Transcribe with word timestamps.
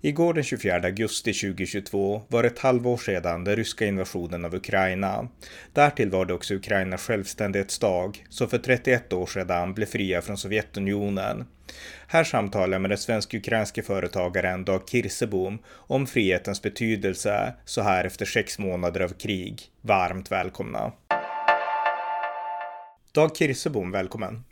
Igår 0.00 0.34
den 0.34 0.44
24 0.44 0.74
augusti 0.74 1.32
2022 1.32 2.22
var 2.28 2.42
det 2.42 2.48
ett 2.48 2.58
halvår 2.58 2.96
sedan 2.96 3.44
den 3.44 3.56
ryska 3.56 3.86
invasionen 3.86 4.44
av 4.44 4.54
Ukraina. 4.54 5.28
Därtill 5.72 6.10
var 6.10 6.26
det 6.26 6.34
också 6.34 6.54
Ukrainas 6.54 7.02
självständighetsdag, 7.02 8.24
som 8.28 8.48
för 8.48 8.58
31 8.58 9.12
år 9.12 9.26
sedan 9.26 9.74
blev 9.74 9.86
fria 9.86 10.22
från 10.22 10.36
Sovjetunionen. 10.36 11.46
Här 12.06 12.24
samtalar 12.24 12.72
jag 12.72 12.80
med 12.80 12.90
den 12.90 12.98
svensk-ukrainske 12.98 13.82
företagaren 13.82 14.64
Dag 14.64 14.82
Kirsebom 14.88 15.58
om 15.68 16.06
frihetens 16.06 16.62
betydelse 16.62 17.54
så 17.64 17.82
här 17.82 18.04
efter 18.04 18.26
sex 18.26 18.58
månader 18.58 19.00
av 19.00 19.08
krig. 19.08 19.62
Varmt 19.80 20.32
välkomna! 20.32 20.92
Dag 23.12 23.36
Kirsebom, 23.36 23.90
välkommen! 23.90 24.44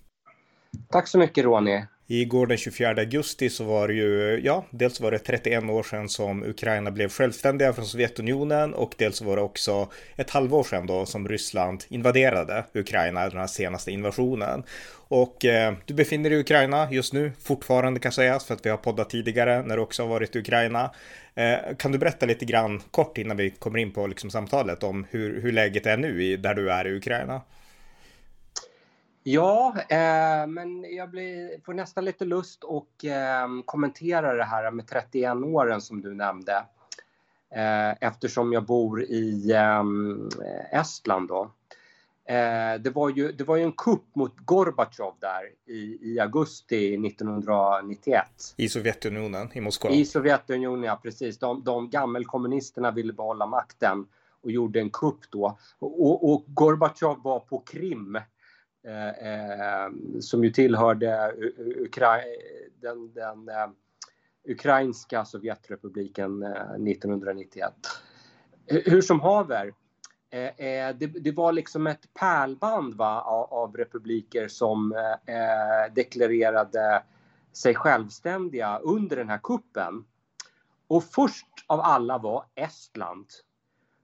Tack 0.91 1.09
så 1.09 1.19
mycket 1.19 1.45
Ronny! 1.45 1.83
Igår 2.09 2.47
den 2.47 2.57
24 2.57 2.89
augusti 2.89 3.51
så 3.51 3.65
var 3.65 3.89
det 3.89 3.95
ju, 3.95 4.41
ja, 4.45 4.65
dels 4.71 5.01
var 5.01 5.11
det 5.11 5.19
31 5.19 5.65
år 5.65 5.83
sedan 5.83 6.09
som 6.09 6.43
Ukraina 6.43 6.91
blev 6.91 7.09
självständiga 7.09 7.73
från 7.73 7.87
Sovjetunionen 7.87 8.75
och 8.75 8.95
dels 8.99 9.23
var 9.23 9.37
det 9.37 9.43
också 9.43 9.89
ett 10.17 10.31
halvår 10.31 10.63
sedan 10.63 10.87
då 10.87 11.07
som 11.07 11.29
Ryssland 11.29 11.85
invaderade 11.89 12.65
Ukraina, 12.75 13.29
den 13.29 13.39
här 13.39 13.47
senaste 13.47 13.93
invasionen. 13.93 14.63
Och 15.09 15.45
eh, 15.45 15.75
du 15.85 15.95
befinner 15.95 16.31
dig 16.31 16.39
i 16.39 16.41
Ukraina 16.41 16.93
just 16.93 17.13
nu, 17.13 17.33
fortfarande 17.43 18.01
kan 18.01 18.13
sägas, 18.13 18.45
för 18.45 18.55
att 18.55 18.67
vi 18.67 18.71
har 18.71 18.77
poddat 18.77 19.11
tidigare 19.11 19.63
när 19.63 19.77
du 19.77 19.83
också 19.83 20.03
har 20.03 20.09
varit 20.09 20.37
i 20.37 20.39
Ukraina. 20.39 20.91
Eh, 21.35 21.57
kan 21.79 21.93
du 21.93 21.99
berätta 21.99 22.27
lite 22.27 22.45
grann 22.45 22.83
kort 22.91 23.19
innan 23.19 23.37
vi 23.37 23.51
kommer 23.51 23.79
in 23.79 23.93
på 23.93 24.07
liksom, 24.07 24.31
samtalet 24.31 24.83
om 24.83 25.07
hur, 25.11 25.41
hur 25.41 25.53
läget 25.53 25.87
är 25.87 25.97
nu 25.97 26.25
i, 26.25 26.37
där 26.37 26.55
du 26.55 26.71
är 26.71 26.87
i 26.87 26.97
Ukraina? 26.97 27.41
Ja, 29.29 29.75
eh, 29.89 30.47
men 30.47 30.95
jag 30.95 31.11
blir, 31.11 31.61
får 31.65 31.75
nästan 31.75 32.05
lite 32.05 32.25
lust 32.25 32.65
att 32.65 33.05
eh, 33.05 33.63
kommentera 33.65 34.35
det 34.35 34.45
här 34.45 34.71
med 34.71 34.87
31 34.87 35.37
åren 35.37 35.81
som 35.81 36.01
du 36.01 36.15
nämnde. 36.15 36.65
Eh, 37.51 37.91
eftersom 38.01 38.53
jag 38.53 38.65
bor 38.65 39.03
i 39.03 39.53
ehm, 39.53 40.29
Estland 40.73 41.29
då. 41.29 41.51
Eh, 42.25 42.81
det, 42.81 42.91
var 42.95 43.11
ju, 43.11 43.33
det 43.33 43.45
var 43.45 43.57
ju 43.57 43.63
en 43.63 43.73
kupp 43.73 44.15
mot 44.15 44.37
Gorbatjov 44.37 45.15
där 45.21 45.73
i, 45.75 45.99
i 46.13 46.21
augusti 46.21 47.07
1991. 47.07 48.25
I 48.57 48.69
Sovjetunionen, 48.69 49.49
i 49.53 49.61
Moskva? 49.61 49.91
I 49.91 50.05
Sovjetunionen, 50.05 50.85
ja 50.85 51.01
precis. 51.03 51.39
De, 51.39 51.65
de 51.65 51.91
gammelkommunisterna 51.91 52.91
ville 52.91 53.13
behålla 53.13 53.47
makten 53.47 54.07
och 54.43 54.51
gjorde 54.51 54.81
en 54.81 54.91
kupp 54.91 55.31
då. 55.31 55.59
Och, 55.79 56.33
och 56.33 56.45
Gorbatjov 56.47 57.23
var 57.23 57.41
på 57.41 57.59
Krim 57.59 58.19
Eh, 58.19 58.25
eh, 58.25 58.36
Eh, 58.87 59.09
eh, 59.09 59.91
som 60.21 60.45
ju 60.45 60.51
tillhörde 60.51 61.33
Ukra 61.57 62.21
den, 62.81 63.13
den 63.13 63.49
eh, 63.49 63.69
ukrainska 64.45 65.25
Sovjetrepubliken 65.25 66.43
eh, 66.43 66.51
1991. 66.51 67.73
Hur 68.67 69.01
som 69.01 69.21
haver, 69.21 69.75
det, 70.31 71.07
det, 71.21 71.33
var 71.33 71.53
liksom 71.53 71.87
ett 71.87 72.15
pärlband 72.15 72.95
va, 72.95 73.21
av, 73.21 73.55
av 73.55 73.77
republiker 73.77 74.49
som 74.49 74.93
eh, 75.27 75.95
deklarerade 75.95 77.03
sig 77.53 77.75
självständiga 77.75 78.79
under 78.79 79.17
den 79.17 79.29
här 79.29 79.41
kuppen. 79.43 80.05
Och 80.89 81.05
först 81.05 81.47
av 81.67 81.81
alla 81.81 82.19
var 82.19 82.45
Estland. 82.55 83.27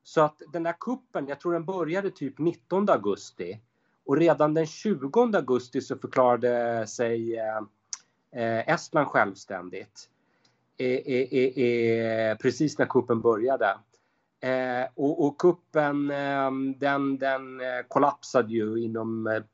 Så 0.03 0.21
att 0.21 0.42
den 0.53 0.62
där 0.62 0.75
kuppen, 0.81 1.28
jag 1.28 1.41
tror 1.41 1.53
den 1.53 1.65
började 1.65 2.10
typ 2.10 2.38
19 2.38 2.88
augusti. 2.91 3.60
Och 4.06 4.16
redan 4.16 4.54
den 4.54 4.66
20 4.66 5.36
augusti 5.36 5.80
så 5.80 5.96
förklarade 5.96 6.86
sig 6.86 7.38
eh, 7.38 7.58
eh, 8.42 8.68
Estland 8.68 9.06
självständigt. 9.06 10.08
Precis 12.42 12.78
när 12.78 12.86
kuppen 12.86 13.20
började. 13.20 13.76
Eh, 14.42 14.88
och, 14.94 15.26
och 15.26 15.41
kuppen 15.41 16.10
eh, 16.10 16.50
den, 16.76 17.18
den 17.18 17.60
kollapsade 17.88 18.52
ju 18.52 18.76
inom 18.76 19.26
ett 19.26 19.46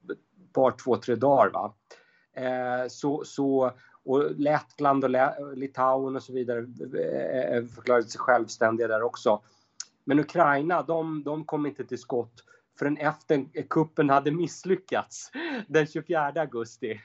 par, 0.53 0.71
två, 0.71 0.97
tre 0.97 1.15
dagar. 1.15 1.51
Va? 1.51 1.75
Eh, 2.33 2.89
så, 2.89 3.25
så, 3.25 3.73
och 4.05 4.31
Lettland 4.31 5.05
och 5.05 5.11
Litauen 5.57 6.17
och 6.17 6.23
så 6.23 6.33
vidare 6.33 6.67
förklarade 7.75 8.05
sig 8.05 8.21
självständiga 8.21 8.89
där 8.89 9.03
också. 9.03 9.43
Men 10.05 10.21
Ukraina, 10.21 10.83
de, 10.83 11.23
de 11.25 11.45
kom 11.45 11.67
inte 11.67 11.85
till 11.85 11.99
skott 11.99 12.45
förrän 12.79 12.97
efter 12.97 13.63
kuppen 13.69 14.11
hade 14.11 14.31
misslyckats 14.31 15.31
den 15.69 15.87
24 15.87 16.21
augusti. 16.27 17.01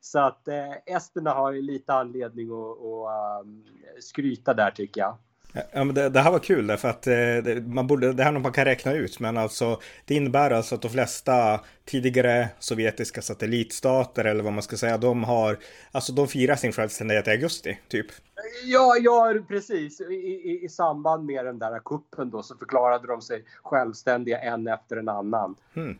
Så 0.00 0.18
att 0.18 0.48
eh, 0.48 0.72
esterna 0.86 1.30
har 1.30 1.52
ju 1.52 1.62
lite 1.62 1.94
anledning 1.94 2.48
att, 2.50 2.78
att 2.82 3.44
um, 3.44 3.64
skryta 4.00 4.54
där 4.54 4.70
tycker 4.70 5.00
jag. 5.00 5.18
Ja, 5.52 5.84
men 5.84 5.94
det, 5.94 6.08
det, 6.08 6.20
här 6.20 6.30
var 6.30 6.38
kul 6.38 6.66
därför 6.66 6.88
att 6.88 7.06
eh, 7.06 7.12
det, 7.12 7.66
man 7.66 7.86
borde, 7.86 8.12
det 8.12 8.22
här 8.22 8.30
är 8.30 8.34
något 8.34 8.42
man 8.42 8.52
kan 8.52 8.64
räkna 8.64 8.92
ut, 8.92 9.20
men 9.20 9.36
alltså 9.36 9.80
det 10.04 10.14
innebär 10.14 10.50
alltså 10.50 10.74
att 10.74 10.82
de 10.82 10.88
flesta 10.88 11.60
tidigare 11.84 12.48
sovjetiska 12.58 13.22
satellitstater 13.22 14.24
eller 14.24 14.44
vad 14.44 14.52
man 14.52 14.62
ska 14.62 14.76
säga, 14.76 14.98
de 14.98 15.24
har, 15.24 15.58
alltså 15.92 16.12
de 16.12 16.28
firar 16.28 16.56
sin 16.56 16.72
självständighet 16.72 17.28
i 17.28 17.30
augusti, 17.30 17.78
typ. 17.88 18.06
Ja, 18.64 18.96
ja 19.00 19.34
precis. 19.48 20.00
I, 20.00 20.14
i, 20.14 20.64
I, 20.64 20.68
samband 20.68 21.24
med 21.26 21.44
den 21.44 21.58
där 21.58 21.78
kuppen 21.84 22.30
då 22.30 22.42
så 22.42 22.56
förklarade 22.56 23.06
de 23.06 23.22
sig 23.22 23.44
självständiga 23.62 24.38
en 24.38 24.68
efter 24.68 24.96
en 24.96 25.08
annan. 25.08 25.54
Mm. 25.74 25.98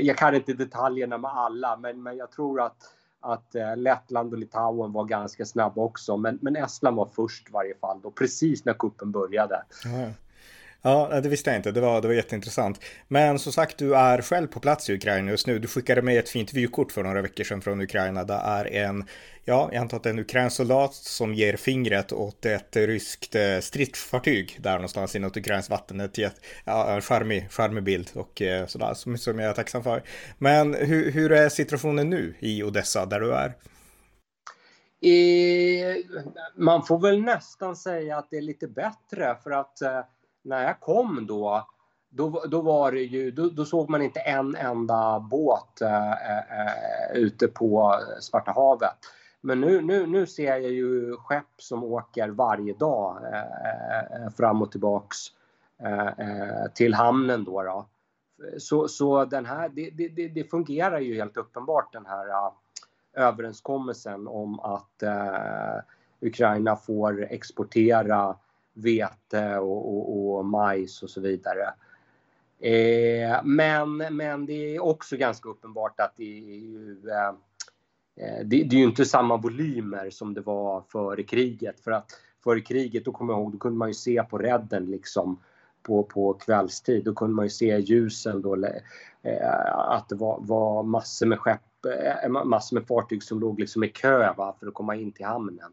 Jag 0.00 0.16
kan 0.16 0.34
inte 0.34 0.52
detaljerna 0.52 1.18
med 1.18 1.30
alla, 1.30 1.76
men, 1.76 2.02
men 2.02 2.16
jag 2.16 2.30
tror 2.30 2.60
att 2.60 2.76
att 3.20 3.54
eh, 3.54 3.76
Lettland 3.76 4.32
och 4.32 4.38
Litauen 4.38 4.92
var 4.92 5.04
ganska 5.04 5.44
snabba 5.44 5.82
också. 5.82 6.16
Men, 6.16 6.38
men 6.42 6.56
Estland 6.56 6.96
var 6.96 7.08
först 7.16 7.48
i 7.48 7.52
varje 7.52 7.74
fall 7.74 8.00
då, 8.02 8.10
precis 8.10 8.64
när 8.64 8.72
kuppen 8.72 9.12
började. 9.12 9.62
Mm. 9.84 10.10
Ja, 10.82 11.20
det 11.22 11.28
visste 11.28 11.50
jag 11.50 11.58
inte. 11.58 11.72
Det 11.72 11.80
var, 11.80 12.02
det 12.02 12.08
var 12.08 12.14
jätteintressant. 12.14 12.80
Men 13.08 13.38
som 13.38 13.52
sagt, 13.52 13.78
du 13.78 13.96
är 13.96 14.22
själv 14.22 14.46
på 14.46 14.60
plats 14.60 14.90
i 14.90 14.94
Ukraina 14.94 15.30
just 15.30 15.46
nu. 15.46 15.58
Du 15.58 15.68
skickade 15.68 16.02
mig 16.02 16.16
ett 16.16 16.28
fint 16.28 16.54
vykort 16.54 16.92
för 16.92 17.02
några 17.02 17.22
veckor 17.22 17.44
sedan 17.44 17.60
från 17.60 17.80
Ukraina. 17.80 18.24
Det 18.24 18.34
är 18.34 18.64
en, 18.64 19.04
ja, 19.44 19.68
jag 19.72 19.80
antar 19.80 19.96
att 19.96 20.02
det 20.02 20.08
är 20.08 20.12
en 20.12 20.18
ukrainsk 20.18 20.56
soldat 20.56 20.94
som 20.94 21.34
ger 21.34 21.56
fingret 21.56 22.12
åt 22.12 22.46
ett 22.46 22.76
ryskt 22.76 23.34
eh, 23.34 23.58
stridsfartyg 23.60 24.58
där 24.60 24.72
någonstans 24.72 25.16
i 25.16 25.18
något 25.18 25.36
ukrainskt 25.36 25.70
vatten. 25.70 26.00
Ett, 26.00 26.18
ja, 26.64 26.94
en 26.94 27.00
charmig, 27.00 27.50
charmig 27.50 27.82
bild 27.82 28.10
och 28.14 28.42
eh, 28.42 28.66
sådär 28.66 28.94
som, 28.94 29.18
som 29.18 29.38
jag 29.38 29.50
är 29.50 29.54
tacksam 29.54 29.82
för. 29.82 30.02
Men 30.38 30.74
hur, 30.74 31.10
hur 31.10 31.32
är 31.32 31.48
situationen 31.48 32.10
nu 32.10 32.34
i 32.38 32.62
Odessa 32.62 33.06
där 33.06 33.20
du 33.20 33.34
är? 33.34 33.54
I, 35.00 36.04
man 36.56 36.86
får 36.86 36.98
väl 36.98 37.22
nästan 37.22 37.76
säga 37.76 38.18
att 38.18 38.30
det 38.30 38.36
är 38.36 38.42
lite 38.42 38.68
bättre 38.68 39.36
för 39.42 39.50
att 39.50 39.82
eh, 39.82 40.00
när 40.48 40.64
jag 40.64 40.80
kom 40.80 41.26
då, 41.26 41.66
då, 42.08 42.44
då 42.48 42.60
var 42.60 42.92
det 42.92 43.02
ju, 43.02 43.30
då, 43.30 43.48
då 43.48 43.64
såg 43.64 43.90
man 43.90 44.02
inte 44.02 44.20
en 44.20 44.56
enda 44.56 45.20
båt 45.20 45.80
äh, 45.80 46.12
äh, 46.12 47.12
ute 47.14 47.48
på 47.48 48.00
Svarta 48.20 48.52
havet. 48.52 48.98
Men 49.40 49.60
nu, 49.60 49.80
nu, 49.80 50.06
nu 50.06 50.26
ser 50.26 50.56
jag 50.56 50.60
ju 50.60 51.16
skepp 51.16 51.54
som 51.56 51.84
åker 51.84 52.28
varje 52.28 52.74
dag 52.74 53.16
äh, 53.24 54.30
fram 54.36 54.62
och 54.62 54.72
tillbaks 54.72 55.16
till 56.74 56.94
hamnen 56.94 57.44
då. 57.44 57.62
då. 57.62 57.88
Så, 58.58 58.88
så 58.88 59.24
den 59.24 59.46
här, 59.46 59.68
det, 59.68 59.90
det, 59.90 60.28
det, 60.28 60.50
fungerar 60.50 61.00
ju 61.00 61.14
helt 61.14 61.36
uppenbart 61.36 61.92
den 61.92 62.06
här 62.06 62.52
överenskommelsen 63.12 64.28
om 64.28 64.60
att 64.60 65.02
Ukraina 66.20 66.76
får 66.76 67.22
exportera 67.30 68.36
vete 68.78 69.58
och, 69.58 69.96
och, 69.96 70.38
och 70.38 70.44
majs 70.44 71.02
och 71.02 71.10
så 71.10 71.20
vidare. 71.20 71.74
Eh, 72.60 73.40
men, 73.44 73.96
men 73.96 74.46
det 74.46 74.76
är 74.76 74.82
också 74.82 75.16
ganska 75.16 75.48
uppenbart 75.48 76.00
att 76.00 76.12
det 76.16 76.38
är 76.38 76.56
ju, 76.56 76.96
eh, 77.10 77.28
eh, 78.26 78.44
det, 78.44 78.62
det, 78.64 78.76
är 78.76 78.80
ju 78.80 78.84
inte 78.84 79.04
samma 79.04 79.36
volymer 79.36 80.10
som 80.10 80.34
det 80.34 80.40
var 80.40 80.82
före 80.88 81.22
kriget. 81.22 81.80
För 81.80 81.90
att 81.90 82.10
före 82.44 82.60
kriget, 82.60 83.04
då 83.04 83.12
kommer 83.12 83.32
jag 83.32 83.40
ihåg, 83.40 83.52
då 83.52 83.58
kunde 83.58 83.78
man 83.78 83.88
ju 83.88 83.94
se 83.94 84.22
på 84.22 84.38
redden 84.38 84.86
liksom 84.86 85.40
på, 85.82 86.02
på 86.02 86.32
kvällstid. 86.32 87.04
Då 87.04 87.14
kunde 87.14 87.34
man 87.34 87.44
ju 87.44 87.50
se 87.50 87.78
ljusen 87.78 88.42
då, 88.42 88.56
eh, 89.22 89.66
att 89.74 90.08
det 90.08 90.14
var, 90.14 90.38
var 90.40 90.82
massor 90.82 91.26
med 91.26 91.38
skepp, 91.38 91.84
eh, 92.24 92.44
massor 92.44 92.76
med 92.76 92.86
fartyg 92.86 93.22
som 93.22 93.40
låg 93.40 93.60
liksom 93.60 93.84
i 93.84 93.88
kö 93.88 94.32
va, 94.36 94.56
för 94.60 94.66
att 94.66 94.74
komma 94.74 94.96
in 94.96 95.12
till 95.12 95.26
hamnen. 95.26 95.72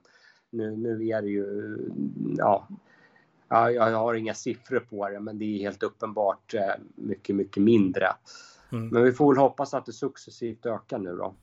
Nu, 0.49 0.75
nu 0.75 1.07
är 1.07 1.21
det 1.21 1.29
ju, 1.29 1.77
ja, 2.37 2.67
Ja, 3.49 3.71
jag 3.71 3.97
har 3.97 4.13
inga 4.13 4.33
siffror 4.33 4.79
på 4.79 5.09
det, 5.09 5.19
men 5.19 5.39
det 5.39 5.45
är 5.45 5.59
helt 5.59 5.83
uppenbart 5.83 6.53
eh, 6.53 6.61
mycket, 6.95 7.35
mycket 7.35 7.63
mindre. 7.63 8.07
Mm. 8.71 8.87
Men 8.87 9.03
vi 9.03 9.11
får 9.11 9.33
väl 9.33 9.41
hoppas 9.41 9.73
att 9.73 9.85
det 9.85 9.93
successivt 9.93 10.65
ökar 10.65 10.99
nu 10.99 11.15
då. 11.15 11.35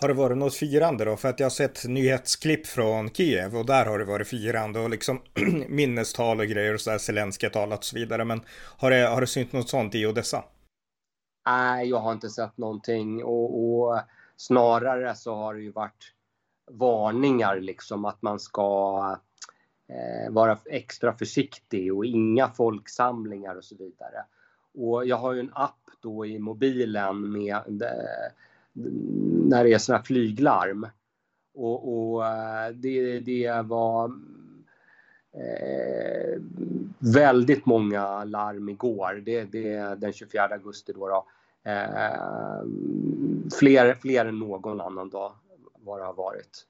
Har 0.00 0.08
det 0.08 0.14
varit 0.14 0.38
något 0.38 0.54
firande 0.54 1.04
då? 1.04 1.16
För 1.16 1.28
att 1.28 1.40
jag 1.40 1.44
har 1.44 1.50
sett 1.50 1.84
nyhetsklipp 1.88 2.66
från 2.66 3.10
Kiev 3.10 3.56
och 3.56 3.66
där 3.66 3.86
har 3.86 3.98
det 3.98 4.04
varit 4.04 4.28
firande 4.28 4.80
och 4.80 4.90
liksom 4.90 5.20
minnestal 5.68 6.40
och 6.40 6.46
grejer 6.46 6.74
och 6.74 6.80
sådär, 6.80 6.98
Zelenskyj 6.98 7.50
talat 7.50 7.78
och 7.78 7.84
så 7.84 7.96
vidare. 7.96 8.24
Men 8.24 8.40
har 8.78 8.90
det, 8.90 9.06
har 9.06 9.20
det 9.20 9.26
synt 9.26 9.52
något 9.52 9.68
sånt 9.68 9.94
i 9.94 10.06
Odessa? 10.06 10.44
Nej, 11.46 11.88
jag 11.88 11.98
har 11.98 12.12
inte 12.12 12.30
sett 12.30 12.58
någonting 12.58 13.24
och, 13.24 13.80
och 13.80 14.00
snarare 14.36 15.14
så 15.14 15.34
har 15.34 15.54
det 15.54 15.60
ju 15.60 15.72
varit 15.72 16.12
varningar 16.70 17.60
liksom 17.60 18.04
att 18.04 18.22
man 18.22 18.40
ska 18.40 19.18
Eh, 19.88 20.32
vara 20.32 20.58
extra 20.64 21.12
försiktig 21.12 21.94
och 21.94 22.04
inga 22.04 22.48
folksamlingar 22.48 23.54
och 23.54 23.64
så 23.64 23.76
vidare. 23.76 24.24
Och 24.74 25.06
jag 25.06 25.16
har 25.16 25.32
ju 25.32 25.40
en 25.40 25.52
app 25.54 25.90
då 26.00 26.26
i 26.26 26.38
mobilen 26.38 27.32
med 27.32 27.82
eh, 27.82 28.32
när 29.48 29.64
det 29.64 29.72
är 29.72 29.78
sådana 29.78 29.98
här 29.98 30.04
flyglarm. 30.04 30.86
Och, 31.54 32.12
och 32.12 32.26
eh, 32.26 32.70
det, 32.70 33.20
det 33.20 33.62
var 33.64 34.12
eh, 35.32 36.40
väldigt 36.98 37.66
många 37.66 38.24
larm 38.24 38.68
igår. 38.68 39.22
Det, 39.24 39.44
det 39.44 39.72
är 39.72 39.96
den 39.96 40.12
24 40.12 40.42
augusti 40.42 40.92
då. 40.92 41.08
då. 41.08 41.26
Eh, 41.70 42.62
fler, 43.58 43.94
fler 43.94 44.26
än 44.26 44.38
någon 44.38 44.80
annan 44.80 45.08
dag 45.08 45.32
vad 45.84 46.00
det 46.00 46.04
har 46.04 46.14
varit. 46.14 46.66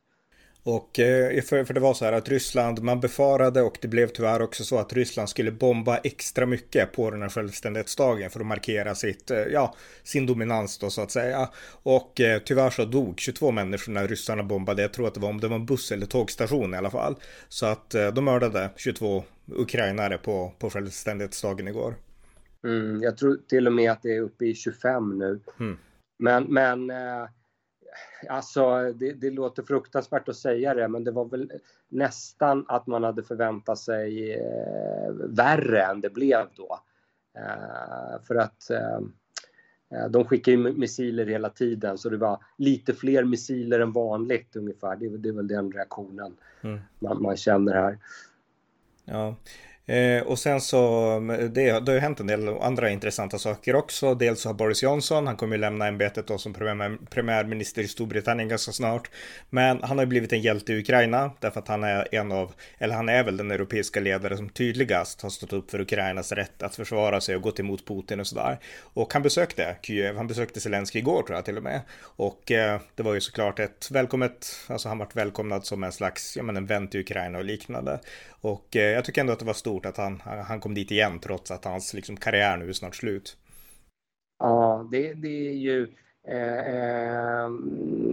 Och 0.69 0.99
eh, 0.99 1.43
för, 1.43 1.65
för 1.65 1.75
det 1.75 1.81
var 1.81 1.95
så 1.95 2.05
här 2.05 2.13
att 2.13 2.29
Ryssland, 2.29 2.83
man 2.83 3.01
befarade 3.01 3.63
och 3.63 3.79
det 3.81 3.89
blev 3.89 4.07
tyvärr 4.07 4.43
också 4.43 4.65
så 4.65 4.79
att 4.79 4.93
Ryssland 4.93 5.29
skulle 5.29 5.53
bomba 5.53 5.97
extra 5.97 6.47
mycket 6.47 6.93
på 6.93 7.11
den 7.11 7.23
här 7.23 7.29
självständighetsdagen 7.29 8.31
för 8.31 8.41
att 8.41 8.47
markera 8.47 8.95
sitt, 8.95 9.31
eh, 9.31 9.39
ja, 9.39 9.75
sin 10.03 10.27
dominans 10.27 10.79
då 10.79 10.91
så 10.91 11.03
att 11.03 11.11
säga. 11.11 11.49
Och 11.83 12.21
eh, 12.21 12.39
tyvärr 12.45 12.71
så 12.71 12.85
dog 12.85 13.21
22 13.21 13.51
människor 13.51 13.93
när 13.93 14.09
ryssarna 14.09 14.43
bombade, 14.43 14.83
jag 14.83 14.93
tror 14.93 15.07
att 15.07 15.15
det 15.15 15.21
var 15.21 15.29
om 15.29 15.41
det 15.41 15.49
var 15.49 15.57
en 15.57 15.67
buss 15.67 15.93
eller 15.93 16.07
tågstation 16.07 16.75
i 16.75 16.77
alla 16.77 16.91
fall. 16.91 17.17
Så 17.49 17.67
att 17.67 17.91
de 17.91 18.25
mördade 18.25 18.71
22 18.77 19.25
ukrainare 19.47 20.19
på, 20.19 20.53
på 20.59 20.71
självständighetsdagen 20.71 21.69
igår. 21.69 21.95
Mm, 22.65 23.03
jag 23.03 23.17
tror 23.17 23.39
till 23.49 23.67
och 23.67 23.73
med 23.73 23.93
att 23.93 24.03
det 24.03 24.17
är 24.17 24.21
uppe 24.21 24.45
i 24.45 24.55
25 24.55 25.19
nu. 25.19 25.41
Mm. 25.61 25.79
Men, 26.19 26.45
men 26.45 26.91
Alltså, 28.29 28.93
det, 28.93 29.13
det, 29.13 29.31
låter 29.31 29.63
fruktansvärt 29.63 30.29
att 30.29 30.37
säga 30.37 30.75
det, 30.75 30.89
men 30.89 31.05
det 31.05 31.11
var 31.11 31.25
väl 31.25 31.53
nästan 31.89 32.65
att 32.69 32.87
man 32.87 33.05
hade 33.05 33.23
förväntat 33.23 33.79
sig 33.79 34.35
eh, 34.35 35.13
värre 35.13 35.83
än 35.83 36.01
det 36.01 36.11
blev 36.11 36.47
då. 36.57 36.81
Eh, 37.39 38.23
för 38.23 38.35
att 38.35 38.71
eh, 38.71 39.01
de 40.11 40.25
skickar 40.25 40.53
ju 40.53 40.73
missiler 40.73 41.27
hela 41.27 41.51
tiden, 41.51 41.99
så 41.99 42.09
det 42.09 42.17
var 42.17 42.43
lite 42.57 42.95
fler 42.95 43.25
missiler 43.25 43.81
än 43.81 43.93
vanligt 43.93 44.57
ungefär. 44.57 44.97
Det, 44.97 45.19
det 45.19 45.29
är 45.29 45.33
väl 45.33 45.49
den 45.49 45.73
reaktionen 45.73 46.37
mm. 46.61 46.81
man, 46.99 47.23
man, 47.23 47.37
känner 47.37 47.75
här. 47.75 47.99
Ja, 49.05 49.37
Eh, 49.89 50.23
och 50.23 50.39
sen 50.39 50.61
så, 50.61 50.79
det, 51.51 51.81
det 51.81 51.87
har 51.87 51.95
ju 51.95 51.99
hänt 51.99 52.21
en 52.21 52.27
del 52.27 52.49
andra 52.49 52.91
intressanta 52.91 53.39
saker 53.39 53.75
också. 53.75 54.15
Dels 54.15 54.41
så 54.41 54.49
har 54.49 54.55
Boris 54.55 54.83
Johnson, 54.83 55.27
han 55.27 55.37
kommer 55.37 55.57
ju 55.57 55.61
lämna 55.61 55.87
ämbetet 55.87 56.27
då 56.27 56.39
som 56.39 56.53
premiär, 56.53 56.99
premiärminister 57.11 57.83
i 57.83 57.89
Storbritannien 57.89 58.49
ganska 58.49 58.73
snart. 58.73 59.11
Men 59.51 59.83
han 59.83 59.99
har 59.99 60.05
ju 60.05 60.09
blivit 60.09 60.33
en 60.33 60.41
hjälte 60.41 60.73
i 60.73 60.79
Ukraina, 60.79 61.31
därför 61.41 61.61
att 61.61 61.69
han 61.69 61.85
är 61.85 62.15
en 62.15 62.33
av, 62.33 62.53
eller 62.79 62.95
han 62.95 63.09
är 63.09 63.25
väl 63.25 63.37
den 63.37 63.51
europeiska 63.51 64.01
ledare 64.01 64.37
som 64.37 64.49
tydligast 64.49 65.23
har 65.23 65.31
stått 65.31 65.53
upp 65.53 65.71
för 65.71 65.81
Ukrainas 65.81 66.33
rätt 66.33 66.63
att 66.63 66.77
försvara 66.77 67.21
sig 67.21 67.37
och 67.37 67.43
gått 67.43 67.61
emot 67.61 67.87
Putin 67.87 68.21
och 68.21 68.27
sådär. 68.27 68.59
Och 68.81 69.13
han 69.13 69.23
besökte 69.23 69.77
Kiev, 69.83 70.17
han 70.17 70.27
besökte 70.27 70.61
Zelenskyj 70.61 70.99
igår 70.99 71.23
tror 71.23 71.37
jag 71.37 71.45
till 71.45 71.57
och 71.57 71.63
med. 71.63 71.81
Och 72.03 72.53
eh, 72.53 72.81
det 72.95 73.03
var 73.03 73.15
ju 73.15 73.21
såklart 73.21 73.59
ett 73.59 73.89
välkommet, 73.91 74.47
alltså 74.67 74.89
han 74.89 74.99
vart 74.99 75.17
välkomnad 75.17 75.67
som 75.67 75.85
en 75.85 75.93
slags, 75.93 76.37
ja 76.37 76.43
men 76.43 76.57
en 76.57 76.67
vän 76.67 76.89
till 76.89 77.01
Ukraina 77.01 77.39
och 77.39 77.45
liknande. 77.45 78.01
Och 78.41 78.77
eh, 78.77 78.83
jag 78.83 79.05
tycker 79.05 79.21
ändå 79.21 79.33
att 79.33 79.39
det 79.39 79.45
var 79.45 79.55
stort 79.55 79.78
att 79.87 79.97
han, 79.97 80.21
han 80.47 80.61
kom 80.61 80.75
dit 80.75 80.91
igen 80.91 81.19
trots 81.19 81.51
att 81.51 81.65
hans 81.65 81.95
liksom, 81.95 82.17
karriär 82.17 82.57
nu 82.57 82.69
är 82.69 82.73
snart 82.73 82.95
slut. 82.95 83.37
Ja, 84.39 84.89
det, 84.91 85.15
det 85.15 85.49
är 85.49 85.53
ju 85.53 85.89
eh, 86.29 86.75
eh, 86.75 87.51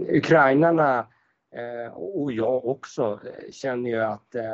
ukrainarna 0.08 1.06
eh, 1.54 1.92
och 1.92 2.32
jag 2.32 2.66
också 2.66 3.20
känner 3.50 3.90
ju 3.90 4.02
att 4.02 4.34
eh, 4.34 4.44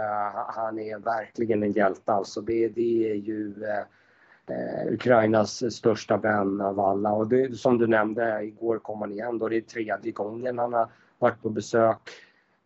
han 0.48 0.78
är 0.78 0.98
verkligen 0.98 1.62
en 1.62 1.72
hjälte. 1.72 2.12
Alltså 2.12 2.40
det, 2.40 2.68
det 2.68 3.10
är 3.10 3.14
ju 3.14 3.64
eh, 3.64 4.56
eh, 4.56 4.92
Ukrainas 4.92 5.74
största 5.74 6.16
vän 6.16 6.60
av 6.60 6.80
alla 6.80 7.12
och 7.12 7.28
det, 7.28 7.58
som 7.58 7.78
du 7.78 7.86
nämnde, 7.86 8.44
igår 8.44 8.78
kom 8.78 9.00
han 9.00 9.12
igen 9.12 9.38
då, 9.38 9.48
det 9.48 9.56
är 9.56 9.60
tredje 9.60 10.12
gången 10.12 10.58
han 10.58 10.72
har 10.72 10.88
varit 11.18 11.42
på 11.42 11.50
besök. 11.50 11.98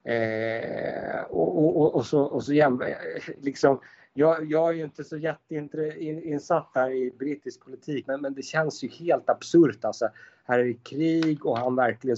Eh, 0.04 1.20
och, 1.28 1.58
och, 1.58 1.94
och, 1.94 2.06
så, 2.06 2.22
och 2.22 2.44
så 2.44 2.52
eh, 2.52 2.68
liksom, 3.40 3.80
jag, 4.16 4.50
jag 4.50 4.68
är 4.68 4.72
ju 4.72 4.84
inte 4.84 5.04
så 5.04 5.16
jätteinsatt 5.16 6.70
här 6.74 6.90
i 6.90 7.12
brittisk 7.18 7.64
politik 7.64 8.06
men, 8.06 8.20
men 8.20 8.34
det 8.34 8.42
känns 8.42 8.84
ju 8.84 8.88
helt 8.88 9.30
absurt. 9.30 9.84
Alltså, 9.84 10.08
här 10.44 10.58
är 10.58 10.64
det 10.64 10.84
krig 10.84 11.46
och 11.46 11.58
han 11.58 11.76
verkligen 11.76 12.16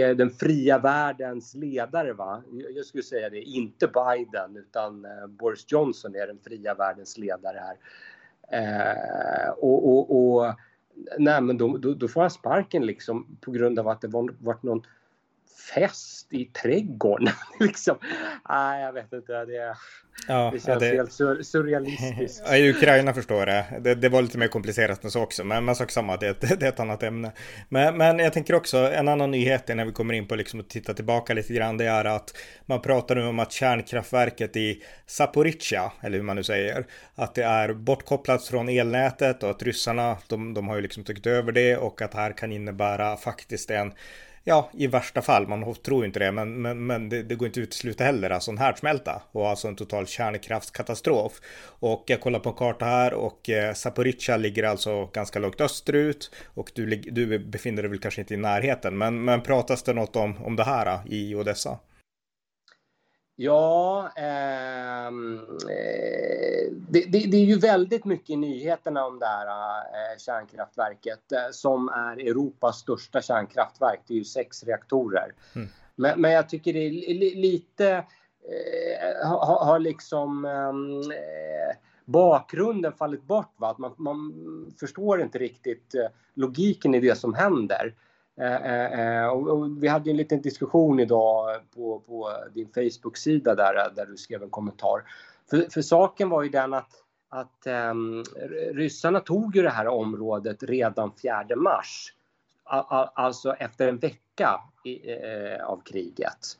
är 0.00 0.14
den 0.14 0.30
fria 0.30 0.78
världens 0.78 1.54
ledare. 1.54 2.12
Va? 2.12 2.42
Jag 2.74 2.86
skulle 2.86 3.02
säga 3.02 3.30
det, 3.30 3.42
inte 3.42 3.86
Biden 3.86 4.56
utan 4.56 5.04
eh, 5.04 5.26
Boris 5.26 5.64
Johnson 5.68 6.14
är 6.14 6.26
den 6.26 6.38
fria 6.38 6.74
världens 6.74 7.18
ledare 7.18 7.58
här. 7.58 7.76
Eh, 8.48 9.50
och, 9.50 9.88
och, 9.88 10.36
och, 10.36 10.54
nej, 11.18 11.40
men 11.40 11.58
då, 11.58 11.76
då, 11.76 11.94
då, 11.94 12.08
får 12.08 12.20
han 12.20 12.30
sparken 12.30 12.86
liksom 12.86 13.36
på 13.40 13.50
grund 13.50 13.78
av 13.78 13.88
att 13.88 14.00
det 14.00 14.08
var, 14.08 14.34
varit 14.40 14.62
någon 14.62 14.82
fest 15.74 16.32
i 16.32 16.44
trädgården. 16.44 17.28
liksom. 17.60 17.98
Nej, 18.48 18.82
jag 18.82 18.92
vet 18.92 19.12
inte. 19.12 19.44
Det, 19.44 19.76
ja, 20.28 20.50
det 20.54 20.60
känns 20.60 20.80
det, 20.80 20.86
helt 20.86 21.12
sur 21.12 21.42
surrealistiskt. 21.42 22.42
Ja, 22.46 22.56
I 22.56 22.70
Ukraina 22.70 23.14
förstår 23.14 23.48
jag 23.48 23.64
det. 23.82 23.94
det. 23.94 24.08
var 24.08 24.22
lite 24.22 24.38
mer 24.38 24.48
komplicerat 24.48 25.04
än 25.04 25.10
så 25.10 25.22
också. 25.22 25.44
Men, 25.44 25.64
men 25.64 25.76
sak 25.76 25.90
samma, 25.90 26.16
det, 26.16 26.40
det, 26.40 26.62
är 26.62 26.68
ett 26.68 26.80
annat 26.80 27.02
ämne. 27.02 27.32
Men, 27.68 27.96
men 27.96 28.18
jag 28.18 28.32
tänker 28.32 28.54
också, 28.54 28.78
en 28.78 29.08
annan 29.08 29.30
nyhet 29.30 29.68
när 29.68 29.84
vi 29.84 29.92
kommer 29.92 30.14
in 30.14 30.28
på 30.28 30.34
liksom 30.34 30.60
att 30.60 30.68
titta 30.68 30.94
tillbaka 30.94 31.34
lite 31.34 31.52
grann. 31.54 31.76
Det 31.76 31.86
är 31.86 32.04
att 32.04 32.36
man 32.66 32.82
pratar 32.82 33.14
nu 33.14 33.26
om 33.26 33.38
att 33.38 33.52
kärnkraftverket 33.52 34.56
i 34.56 34.82
Zaporizjzja, 35.06 35.92
eller 36.00 36.16
hur 36.16 36.24
man 36.24 36.36
nu 36.36 36.44
säger, 36.44 36.86
att 37.14 37.34
det 37.34 37.44
är 37.44 37.72
bortkopplat 37.72 38.44
från 38.44 38.68
elnätet 38.68 39.42
och 39.42 39.50
att 39.50 39.62
ryssarna, 39.62 40.16
de, 40.26 40.54
de 40.54 40.68
har 40.68 40.76
ju 40.76 40.82
liksom 40.82 41.04
tagit 41.04 41.26
över 41.26 41.52
det 41.52 41.76
och 41.76 42.02
att 42.02 42.12
det 42.12 42.18
här 42.18 42.32
kan 42.32 42.52
innebära 42.52 43.16
faktiskt 43.16 43.70
en 43.70 43.92
ja, 44.44 44.70
i 44.74 44.86
värsta 44.86 45.22
fall, 45.22 45.48
man 45.48 45.74
tror 45.74 46.04
inte 46.04 46.18
det, 46.18 46.32
men, 46.32 46.62
men, 46.62 46.86
men 46.86 47.08
det, 47.08 47.22
det 47.22 47.34
går 47.34 47.46
inte 47.46 47.60
att 47.60 47.64
utesluta 47.64 48.04
heller, 48.04 48.30
alltså 48.30 48.50
en 48.50 48.58
härdsmälta 48.58 49.22
och 49.32 49.48
alltså 49.48 49.68
en 49.68 49.76
total 49.76 50.06
kärnkraftskatastrof. 50.06 51.40
Och 51.64 52.04
jag 52.06 52.20
kollar 52.20 52.38
på 52.38 52.48
en 52.48 52.54
karta 52.54 52.84
här 52.84 53.14
och 53.14 53.50
eh, 53.50 53.74
Zaporizjzja 53.74 54.36
ligger 54.36 54.64
alltså 54.64 55.06
ganska 55.06 55.38
långt 55.38 55.60
österut 55.60 56.30
och 56.44 56.70
du, 56.74 56.96
du 56.96 57.38
befinner 57.38 57.82
dig 57.82 57.90
väl 57.90 58.00
kanske 58.00 58.20
inte 58.20 58.34
i 58.34 58.36
närheten, 58.36 58.98
men, 58.98 59.24
men 59.24 59.40
pratas 59.42 59.82
det 59.82 59.92
något 59.92 60.16
om, 60.16 60.44
om 60.44 60.56
det 60.56 60.64
här 60.64 60.86
eh, 60.86 61.00
i 61.06 61.34
Odessa? 61.34 61.78
Ja, 63.36 64.08
ehm, 64.16 65.38
eh, 65.70 66.72
det, 66.88 67.04
det, 67.08 67.18
det, 67.30 67.36
är 67.36 67.44
ju 67.44 67.58
väldigt 67.58 68.04
mycket 68.04 68.30
i 68.30 68.36
nyheterna 68.36 69.06
om 69.06 69.18
det 69.18 69.26
här 69.26 69.46
eh, 69.78 70.18
kärnkraftverket 70.18 71.32
eh, 71.32 71.50
som 71.52 71.88
är 71.88 72.28
Europas 72.28 72.78
största 72.78 73.22
kärnkraftverk. 73.22 74.00
Det 74.06 74.14
är 74.14 74.18
ju 74.18 74.24
sex 74.24 74.64
reaktorer. 74.64 75.32
Mm. 75.54 75.68
Men, 75.94 76.20
men, 76.20 76.32
jag 76.32 76.48
tycker 76.48 76.72
det 76.72 76.86
är 76.86 76.90
li, 76.90 77.34
lite, 77.34 77.88
eh, 77.90 79.28
har, 79.28 79.64
har 79.64 79.78
liksom 79.78 80.44
ehm, 80.44 81.10
eh, 81.10 81.76
bakgrunden 82.04 82.92
fallit 82.92 83.24
bort. 83.24 83.54
Va? 83.56 83.70
Att 83.70 83.78
man, 83.78 83.94
man 83.96 84.34
förstår 84.80 85.20
inte 85.22 85.38
riktigt 85.38 85.94
eh, 85.94 86.06
logiken 86.34 86.94
i 86.94 87.00
det 87.00 87.18
som 87.18 87.34
händer. 87.34 87.94
Eh, 88.40 88.66
eh, 88.66 89.00
eh, 89.00 89.26
och, 89.26 89.48
och 89.48 89.82
vi 89.82 89.88
hade 89.88 90.10
en 90.10 90.16
liten 90.16 90.42
diskussion 90.42 91.00
idag 91.00 91.60
på, 91.74 92.00
på 92.00 92.30
din 92.54 92.68
Facebook-sida 92.68 93.54
där, 93.54 93.90
där 93.96 94.06
du 94.06 94.16
skrev 94.16 94.42
en 94.42 94.50
kommentar. 94.50 95.02
För, 95.50 95.70
för 95.70 95.82
saken 95.82 96.28
var 96.28 96.42
ju 96.42 96.48
den 96.48 96.74
att, 96.74 96.90
att 97.28 97.66
um, 97.66 98.24
ryssarna 98.72 99.20
tog 99.20 99.56
ju 99.56 99.62
det 99.62 99.70
här 99.70 99.88
området 99.88 100.62
redan 100.62 101.12
4 101.22 101.46
mars. 101.56 102.14
alltså 102.64 103.52
efter 103.52 103.88
en 103.88 103.98
vecka 103.98 104.60
i, 104.84 105.12
eh, 105.12 105.64
av 105.64 105.82
kriget. 105.84 106.58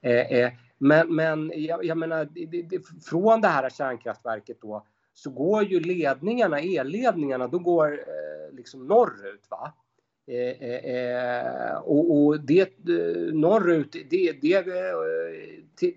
Eh, 0.00 0.32
eh 0.32 0.52
men 0.78 1.14
men 1.14 1.52
jag, 1.54 1.84
jag 1.84 1.98
menar, 1.98 2.24
det, 2.24 2.62
det, 2.62 2.82
från 3.04 3.40
det 3.40 3.48
här 3.48 3.70
kärnkraftverket 3.70 4.60
då 4.60 4.86
så 5.14 5.30
går 5.30 5.64
ju 5.64 5.80
ledningarna, 5.80 6.60
elledningarna, 6.60 7.48
de 7.48 7.62
går 7.62 7.92
eh, 7.92 8.56
liksom 8.56 8.86
norrut. 8.86 9.46
Va? 9.50 9.72
Eh, 10.26 10.68
eh, 10.68 10.84
eh, 10.96 11.76
och, 11.76 12.16
och, 12.16 12.40
det 12.40 12.60
eh, 12.60 13.34
norrut, 13.34 13.96
det, 14.10 14.32
det 14.32 14.56
eh, 14.56 15.90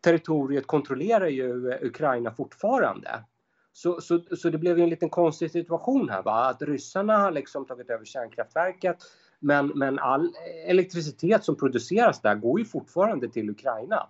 territoriet 0.00 0.66
kontrollerar 0.66 1.26
ju 1.26 1.72
Ukraina 1.82 2.30
fortfarande. 2.30 3.24
Så, 3.72 4.00
så, 4.00 4.20
så 4.36 4.50
det 4.50 4.58
blev 4.58 4.78
en 4.78 4.90
liten 4.90 5.10
konstig 5.10 5.50
situation 5.50 6.08
här, 6.08 6.22
va? 6.22 6.44
att 6.44 6.62
ryssarna 6.62 7.18
har 7.18 7.32
liksom 7.32 7.64
tagit 7.64 7.90
över 7.90 8.04
kärnkraftverket 8.04 8.96
men, 9.38 9.66
men 9.66 9.98
all 9.98 10.32
elektricitet 10.66 11.44
som 11.44 11.56
produceras 11.56 12.20
där 12.20 12.34
går 12.34 12.58
ju 12.58 12.64
fortfarande 12.64 13.28
till 13.28 13.50
Ukraina. 13.50 14.08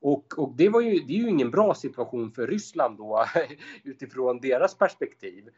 Och, 0.00 0.38
och 0.38 0.54
det, 0.56 0.68
var 0.68 0.80
ju, 0.80 1.00
det 1.00 1.12
är 1.12 1.18
ju 1.18 1.28
ingen 1.28 1.50
bra 1.50 1.74
situation 1.74 2.32
för 2.32 2.46
Ryssland 2.46 2.98
då 2.98 3.26
utifrån 3.84 4.40
deras 4.40 4.74
perspektiv. 4.74 5.48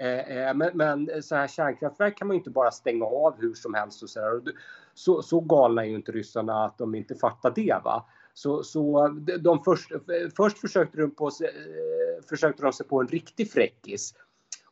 Eh, 0.00 0.36
eh, 0.36 0.54
men, 0.54 0.70
men 0.74 1.22
så 1.22 1.34
här 1.34 1.48
kärnkraftverk 1.48 2.18
kan 2.18 2.28
man 2.28 2.34
ju 2.34 2.38
inte 2.38 2.50
bara 2.50 2.70
stänga 2.70 3.04
av 3.04 3.40
hur 3.40 3.54
som 3.54 3.74
helst. 3.74 4.02
Och 4.02 4.10
så, 4.10 4.20
där. 4.20 4.52
så, 4.94 5.22
så 5.22 5.40
galna 5.40 5.82
är 5.84 5.88
ju 5.88 5.94
inte 5.94 6.12
ryssarna 6.12 6.64
att 6.64 6.78
de 6.78 6.94
inte 6.94 7.14
fattar 7.14 7.52
det. 7.54 7.80
Va? 7.84 8.06
Så, 8.34 8.62
så 8.62 9.08
de 9.40 9.64
först, 9.64 9.92
först 10.36 10.58
försökte, 10.58 11.00
de 11.00 11.10
på, 11.10 11.26
eh, 11.26 12.24
försökte 12.28 12.62
de 12.62 12.72
sig 12.72 12.86
på 12.86 13.00
en 13.00 13.08
riktig 13.08 13.50
fräckis. 13.50 14.14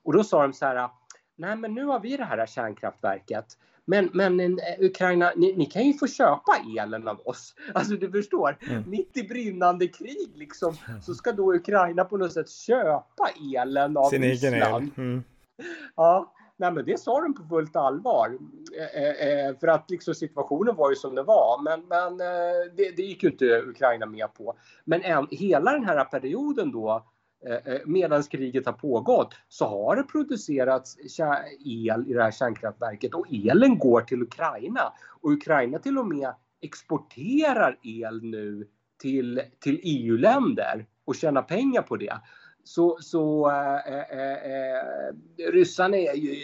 Och 0.02 0.12
då 0.12 0.25
sa 0.25 0.42
de 0.42 0.52
så 0.52 0.66
här, 0.66 0.90
nej 1.37 1.56
men 1.56 1.75
nu 1.75 1.85
har 1.85 2.00
vi 2.00 2.16
det 2.16 2.25
här 2.25 2.47
kärnkraftverket. 2.47 3.47
Men, 3.88 4.11
men 4.12 4.40
eh, 4.40 4.47
Ukraina, 4.78 5.33
ni, 5.37 5.57
ni, 5.57 5.66
kan 5.66 5.83
ju 5.83 5.92
få 5.92 6.07
köpa 6.07 6.52
elen 6.78 7.09
av 7.09 7.21
oss. 7.25 7.54
Alltså 7.75 7.95
du 7.95 8.11
förstår, 8.11 8.59
mm. 8.71 8.90
mitt 8.90 9.16
i 9.16 9.23
brinnande 9.23 9.88
krig 9.88 10.33
liksom 10.35 10.76
så 11.02 11.14
ska 11.14 11.33
då 11.33 11.54
Ukraina 11.54 12.04
på 12.04 12.16
något 12.16 12.33
sätt 12.33 12.50
köpa 12.50 13.28
elen 13.57 13.97
av 13.97 14.11
Sin 14.11 14.23
Ryssland. 14.23 14.54
Egen 14.54 14.75
el. 14.75 14.90
Mm. 14.97 15.23
Ja, 15.97 16.33
nej 16.57 16.73
men 16.73 16.85
det 16.85 17.00
sa 17.00 17.21
de 17.21 17.35
på 17.35 17.45
fullt 17.45 17.76
allvar. 17.76 18.38
Eh, 18.78 19.02
eh, 19.02 19.47
eh, 19.47 19.59
för 19.59 19.66
att 19.68 19.90
liksom 19.90 20.14
situationen 20.14 20.76
var 20.76 20.90
ju 20.90 20.97
som 20.97 21.14
den 21.14 21.25
var. 21.25 21.62
Men, 21.62 21.80
men 21.88 22.21
eh, 22.21 22.75
det, 22.76 22.97
det, 22.97 23.02
gick 23.02 23.23
ju 23.23 23.30
inte 23.30 23.45
Ukraina 23.45 24.07
med 24.07 24.35
på. 24.35 24.54
Men 24.85 25.02
en, 25.02 25.26
hela 25.30 25.73
den 25.73 25.85
här 25.85 26.04
perioden 26.04 26.73
då 26.73 27.04
Eh, 27.47 27.75
eh, 27.75 27.80
medan 27.87 28.23
kriget 28.23 28.66
har 28.66 28.73
pågått 28.73 29.35
så 29.49 29.66
har 29.66 29.97
det 29.97 30.02
producerats 30.02 30.97
el 31.64 32.04
i 32.09 32.12
det 32.12 32.23
här 32.23 32.30
kärnkraftverket 32.30 33.14
och 33.14 33.26
elen 33.33 33.78
går 33.78 34.00
till 34.00 34.23
Ukraina. 34.23 34.92
Och 35.21 35.33
Ukraina 35.33 35.78
till 35.78 35.99
och 35.99 36.07
med 36.07 36.35
exporterar 36.61 37.78
el 37.83 38.23
nu 38.23 38.68
till, 39.02 39.42
till 39.61 39.80
EU-länder 39.83 40.87
och 41.04 41.14
tjänar 41.14 41.42
pengar 41.42 41.83
på 41.83 41.97
det. 41.97 42.21
Så, 42.64 42.99
så 43.00 43.50
äh, 43.50 43.99
äh, 43.99 45.52
ryssarna 45.52 45.97
är 45.97 46.14
ju, 46.14 46.35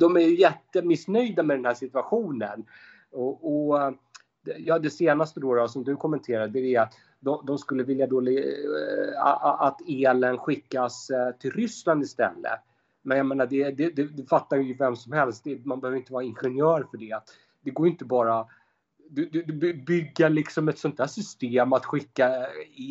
de 0.00 0.16
är 0.16 0.20
ju 0.20 0.40
jättemissnöjda 0.40 1.42
med 1.42 1.56
den 1.56 1.64
här 1.64 1.74
situationen. 1.74 2.64
Och, 3.12 3.72
och 3.72 3.94
ja, 4.58 4.78
det 4.78 4.90
senaste 4.90 5.40
då, 5.40 5.54
då 5.54 5.68
som 5.68 5.84
du 5.84 5.96
kommenterade 5.96 6.52
det 6.52 6.74
är 6.74 6.80
att 6.80 6.94
de, 7.24 7.46
de 7.46 7.58
skulle 7.58 7.84
vilja 7.84 8.06
då, 8.06 8.28
äh, 8.28 9.62
att 9.62 9.80
elen 9.88 10.38
skickas 10.38 11.10
äh, 11.10 11.30
till 11.30 11.50
Ryssland 11.50 12.02
istället. 12.02 12.60
Men 13.02 13.16
jag 13.16 13.26
menar, 13.26 13.46
det, 13.46 13.70
det, 13.70 13.90
det, 13.90 14.28
fattar 14.28 14.56
ju 14.56 14.74
vem 14.74 14.96
som 14.96 15.12
helst. 15.12 15.44
Det, 15.44 15.64
man 15.64 15.80
behöver 15.80 15.98
inte 15.98 16.12
vara 16.12 16.24
ingenjör 16.24 16.86
för 16.90 16.98
det. 16.98 17.20
Det 17.60 17.70
går 17.70 17.88
inte 17.88 18.04
bara 18.04 18.46
du, 19.10 19.28
du, 19.28 19.74
bygga 19.74 20.28
liksom 20.28 20.68
ett 20.68 20.78
sånt 20.78 20.96
där 20.96 21.06
system 21.06 21.72
att 21.72 21.84
skicka 21.84 22.46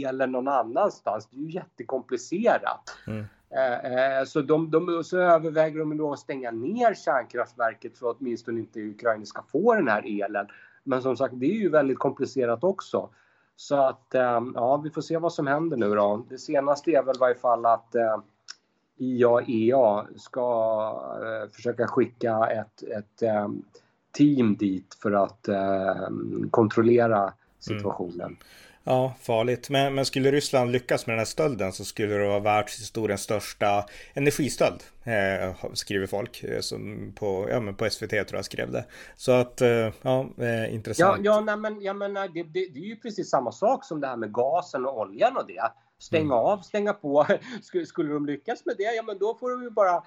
elen 0.06 0.32
någon 0.32 0.48
annanstans. 0.48 1.28
Det 1.32 1.38
är 1.38 1.42
ju 1.42 1.52
jättekomplicerat. 1.52 2.98
Mm. 3.08 3.25
Eh, 3.50 4.25
så, 4.25 4.42
de, 4.42 4.72
de, 4.72 5.04
så 5.04 5.18
överväger 5.18 5.80
de 5.80 5.98
då 5.98 6.13
att 6.13 6.20
stänga 6.20 6.52
ner 6.52 6.94
kärnkraftverket 6.94 7.98
så 7.98 8.10
att 8.10 8.18
åtminstone 8.20 8.60
inte 8.60 8.80
Ukraina 8.80 9.25
ska 9.25 9.44
få 9.52 9.75
den 9.75 9.88
här 9.88 10.22
elen. 10.22 10.48
Men 10.84 11.02
som 11.02 11.18
sagt, 11.18 11.34
det 11.38 11.46
är 11.46 11.60
ju 11.60 11.70
väldigt 11.70 12.00
komplicerat 12.00 12.63
också. 12.63 13.10
Så 13.55 13.75
att 13.75 14.15
ehm, 14.15 14.51
ja, 14.55 14.77
vi 14.77 14.89
får 14.89 15.01
se 15.01 15.17
vad 15.17 15.33
som 15.33 15.48
händer 15.48 15.77
nu 15.77 15.95
då. 15.95 16.25
Det 16.29 16.38
senaste 16.38 16.91
är 16.91 17.03
väl 17.03 17.15
i 17.15 17.19
varje 17.19 17.36
fall 17.36 17.65
att 17.65 17.95
eh, 17.95 18.17
IAEA 18.98 20.01
e 20.01 20.19
ska 20.19 21.01
eh, 21.22 21.51
försöka 21.51 21.88
skicka 21.88 22.48
ett, 22.48 22.83
ett 22.83 23.22
eh, 23.22 23.48
team 24.12 24.55
dit 24.55 24.98
för 25.01 25.12
att 25.12 25.48
eh, 25.48 26.07
kontrollera 26.51 27.33
situationen. 27.60 28.27
Mm. 28.27 28.38
Ja, 28.86 29.13
farligt. 29.22 29.70
Men, 29.70 29.96
men 29.96 30.06
skulle 30.06 30.32
Ryssland 30.32 30.72
lyckas 30.72 31.08
med 31.08 31.13
den 31.13 31.20
här 31.20 31.25
stölden 31.25 31.74
så 31.74 31.86
skulle 31.86 32.13
det 32.13 32.28
vara 32.28 32.40
världshistoriens 32.40 33.22
största 33.22 33.86
energistöld. 34.13 34.84
Eh, 35.04 35.56
skriver 35.74 36.08
folk 36.08 36.44
eh, 36.44 36.60
som 36.60 37.13
på, 37.16 37.48
ja, 37.50 37.60
men 37.60 37.75
på 37.75 37.90
SVT 37.90 38.10
tror 38.10 38.36
jag 38.36 38.46
skrev 38.46 38.72
det. 38.72 38.86
Så 39.16 39.32
att, 39.32 39.62
eh, 39.62 39.90
ja, 40.02 40.30
eh, 40.38 40.74
intressant. 40.74 41.25
Ja, 41.25 41.36
ja 41.36 41.42
nej, 41.42 41.58
men 41.58 41.82
jag 41.82 41.96
menar, 41.96 42.28
det, 42.28 42.44
det, 42.44 42.74
det, 42.74 42.80
är 42.80 42.86
ju 42.86 42.96
precis 42.96 43.30
samma 43.30 43.52
sak 43.52 43.86
som 43.86 44.02
det 44.02 44.08
här 44.08 44.18
med 44.18 44.34
gasen 44.34 44.86
och 44.86 45.00
oljan 45.00 45.38
och 45.38 45.48
det. 45.48 45.72
Stänga 46.00 46.24
mm. 46.24 46.38
av, 46.38 46.58
stänga 46.58 46.94
på. 46.94 47.28
Skulle, 47.62 47.86
skulle 47.86 48.13
de 48.13 48.25
lyckas 48.25 48.66
med 48.66 48.75
det, 48.78 48.96
ja 48.96 49.04
men 49.04 49.18
då 49.18 49.38
får 49.40 49.52
de 49.52 49.63
ju 49.63 49.70
bara 49.70 50.04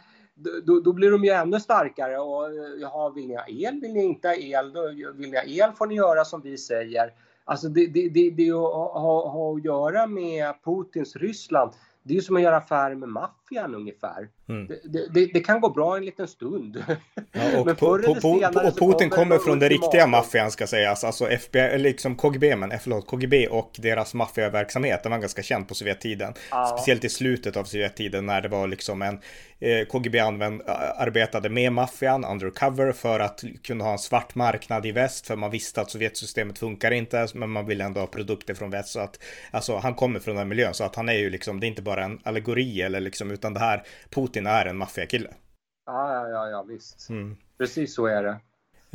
då, 0.64 0.80
då, 0.80 0.92
blir 0.92 1.11
de 1.11 1.25
ju 1.25 1.30
ännu 1.30 1.61
starkare 1.61 2.18
och 2.18 2.45
ja, 2.80 3.12
vill 3.14 3.28
ni 3.28 3.35
ha 3.35 3.45
el, 3.49 3.80
vill 3.80 3.92
ni 3.92 4.04
inte 4.04 4.28
ha 4.28 4.35
el, 4.35 4.73
då 4.73 4.88
vill 5.14 5.30
ni 5.30 5.37
ha 5.37 5.45
el 5.45 5.73
får 5.73 5.87
ni 5.87 5.95
göra 5.95 6.25
som 6.25 6.40
vi 6.40 6.59
säger. 6.59 7.12
Alltså 7.48 7.68
det, 7.68 7.86
det, 7.86 8.08
det, 8.08 8.30
det 8.30 8.50
ha 8.50 9.54
att 9.54 9.64
göra 9.64 10.06
med 10.06 10.54
Putins 10.64 11.16
Ryssland. 11.16 11.72
Det 12.02 12.12
är 12.12 12.14
ju 12.14 12.22
som 12.22 12.36
att 12.36 12.42
göra 12.42 12.56
affärer 12.56 12.94
med 12.94 13.08
maffian 13.08 13.34
ungefär. 13.74 14.28
Mm. 14.48 14.66
Det, 14.66 15.08
det, 15.14 15.26
det, 15.32 15.40
kan 15.40 15.60
gå 15.60 15.70
bra 15.70 15.96
en 15.96 16.04
liten 16.04 16.28
stund. 16.28 16.84
Ja, 17.32 17.60
och, 17.60 17.66
på, 17.66 17.74
på, 17.74 18.14
på, 18.14 18.30
och 18.68 18.78
Putin 18.78 19.10
kommer 19.10 19.38
från 19.38 19.58
den 19.58 19.68
riktiga 19.68 20.06
maffian 20.06 20.50
ska 20.50 20.66
sägas. 20.66 21.04
Alltså 21.04 21.30
FBI, 21.30 21.78
liksom 21.78 22.16
KGB, 22.16 22.56
men 22.56 22.72
eh, 22.72 22.78
förlåt, 22.82 23.06
KGB 23.06 23.48
och 23.48 23.70
deras 23.78 24.14
maffiaverksamhet. 24.14 25.02
Den 25.02 25.12
var 25.12 25.18
ganska 25.18 25.42
känd 25.42 25.68
på 25.68 25.74
Sovjettiden. 25.74 26.34
Ja. 26.50 26.66
Speciellt 26.66 27.04
i 27.04 27.08
slutet 27.08 27.56
av 27.56 27.64
Sovjettiden 27.64 28.26
när 28.26 28.40
det 28.40 28.48
var 28.48 28.66
liksom 28.66 29.02
en 29.02 29.18
eh, 29.58 29.86
KGB 29.86 30.18
använd, 30.18 30.62
arbetade 30.96 31.48
med 31.48 31.72
maffian 31.72 32.24
undercover 32.24 32.92
för 32.92 33.20
att 33.20 33.44
kunna 33.62 33.84
ha 33.84 33.92
en 33.92 33.98
svart 33.98 34.34
marknad 34.34 34.86
i 34.86 34.92
väst. 34.92 35.26
För 35.26 35.36
man 35.36 35.50
visste 35.50 35.80
att 35.80 35.90
Sovjetsystemet 35.90 36.58
funkar 36.58 36.90
inte, 36.90 37.26
men 37.34 37.50
man 37.50 37.66
vill 37.66 37.80
ändå 37.80 38.00
ha 38.00 38.06
produkter 38.06 38.54
från 38.54 38.70
väst. 38.70 38.88
Så 38.88 39.00
att 39.00 39.18
alltså, 39.50 39.76
han 39.76 39.94
kommer 39.94 40.20
från 40.20 40.36
den 40.36 40.48
miljön, 40.48 40.74
så 40.74 40.84
att 40.84 40.96
han 40.96 41.08
är 41.08 41.18
ju 41.18 41.30
liksom, 41.30 41.60
det 41.60 41.66
är 41.66 41.68
inte 41.68 41.82
bara 41.82 42.04
en 42.04 42.20
allegori 42.22 42.82
eller 42.82 43.00
liksom, 43.00 43.35
utan 43.36 43.54
det 43.54 43.60
här 43.60 43.82
Putin 44.10 44.46
är 44.46 44.66
en 44.66 44.76
maffiakille. 44.76 45.30
Ja, 45.86 46.28
ja, 46.28 46.48
ja, 46.48 46.62
visst. 46.62 47.10
Mm. 47.10 47.36
Precis 47.58 47.94
så 47.94 48.06
är 48.06 48.22
det. 48.22 48.40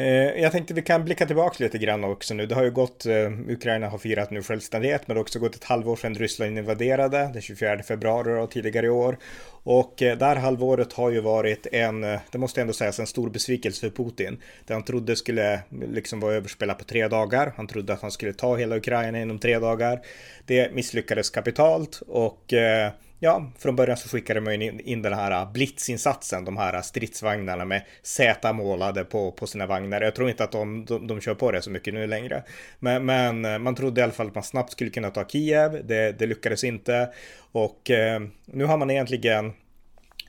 Eh, 0.01 0.41
jag 0.41 0.51
tänkte 0.51 0.74
vi 0.74 0.81
kan 0.81 1.05
blicka 1.05 1.25
tillbaka 1.25 1.63
lite 1.63 1.77
grann 1.77 2.03
också 2.03 2.33
nu. 2.33 2.45
Det 2.45 2.55
har 2.55 2.63
ju 2.63 2.71
gått, 2.71 3.05
eh, 3.05 3.31
Ukraina 3.50 3.89
har 3.89 3.98
firat 3.98 4.31
nu 4.31 4.43
självständighet, 4.43 5.07
men 5.07 5.15
det 5.15 5.19
har 5.19 5.24
också 5.24 5.39
gått 5.39 5.55
ett 5.55 5.63
halvår 5.63 5.95
sedan 5.95 6.15
Ryssland 6.15 6.57
invaderade, 6.57 7.29
den 7.33 7.41
24 7.41 7.83
februari 7.83 8.41
och 8.41 8.51
tidigare 8.51 8.86
i 8.86 8.89
år. 8.89 9.17
Och 9.63 10.01
eh, 10.01 10.17
det 10.17 10.25
här 10.25 10.36
halvåret 10.36 10.93
har 10.93 11.10
ju 11.10 11.21
varit 11.21 11.67
en, 11.71 12.01
det 12.01 12.38
måste 12.38 12.62
ändå 12.62 12.74
sägas, 12.74 13.00
en 13.00 13.07
stor 13.07 13.29
besvikelse 13.29 13.79
för 13.81 14.03
Putin. 14.03 14.41
Det 14.65 14.74
han 14.74 14.83
trodde 14.83 15.15
skulle 15.15 15.60
liksom 15.69 16.19
vara 16.19 16.33
överspelat 16.33 16.77
på 16.77 16.83
tre 16.83 17.07
dagar. 17.07 17.53
Han 17.57 17.67
trodde 17.67 17.93
att 17.93 18.01
han 18.01 18.12
skulle 18.12 18.33
ta 18.33 18.55
hela 18.55 18.75
Ukraina 18.75 19.21
inom 19.21 19.39
tre 19.39 19.60
dagar. 19.60 20.01
Det 20.45 20.74
misslyckades 20.74 21.29
kapitalt 21.29 22.01
och 22.07 22.53
Ja, 23.24 23.51
från 23.58 23.75
början 23.75 23.98
så 23.98 24.10
skickade 24.10 24.42
man 24.42 24.62
in, 24.62 25.01
den 25.01 25.13
här 25.13 25.32
äh, 25.32 25.51
blitzinsatsen, 25.51 26.46
de 26.46 26.58
här 26.58 26.74
äh, 26.74 26.82
stridsvagnarna 26.82 27.66
med 27.66 27.82
Z 28.04 28.54
målade 28.54 29.04
på, 29.04 29.32
på 29.32 29.48
sina 29.48 29.66
vagnar. 29.66 30.01
Jag 30.01 30.16
tror 30.16 30.30
inte 30.30 30.44
att 30.44 30.51
de, 30.51 30.86
de, 30.86 31.08
de 31.08 31.22
kör 31.22 31.36
på 31.36 31.51
det 31.51 31.62
så 31.62 31.70
mycket 31.70 31.94
nu 31.94 32.08
längre. 32.08 32.44
Men, 32.80 33.06
men, 33.06 33.46
äh, 33.46 33.60
man 33.60 33.75
trodde 33.75 34.01
i 34.01 34.04
alla 34.04 34.13
fall 34.13 34.28
att 34.28 34.36
man 34.36 34.44
snabbt 34.44 34.72
skulle 34.72 34.90
kunna 34.90 35.10
ta 35.10 35.25
Kiev. 35.28 35.86
Det, 35.88 36.20
det 36.20 36.25
lyckades 36.25 36.63
inte. 36.63 37.10
Och 37.51 37.92
eh, 37.92 38.22
nu 38.46 38.66
har 38.66 38.78
man 38.78 38.92
egentligen 38.92 39.54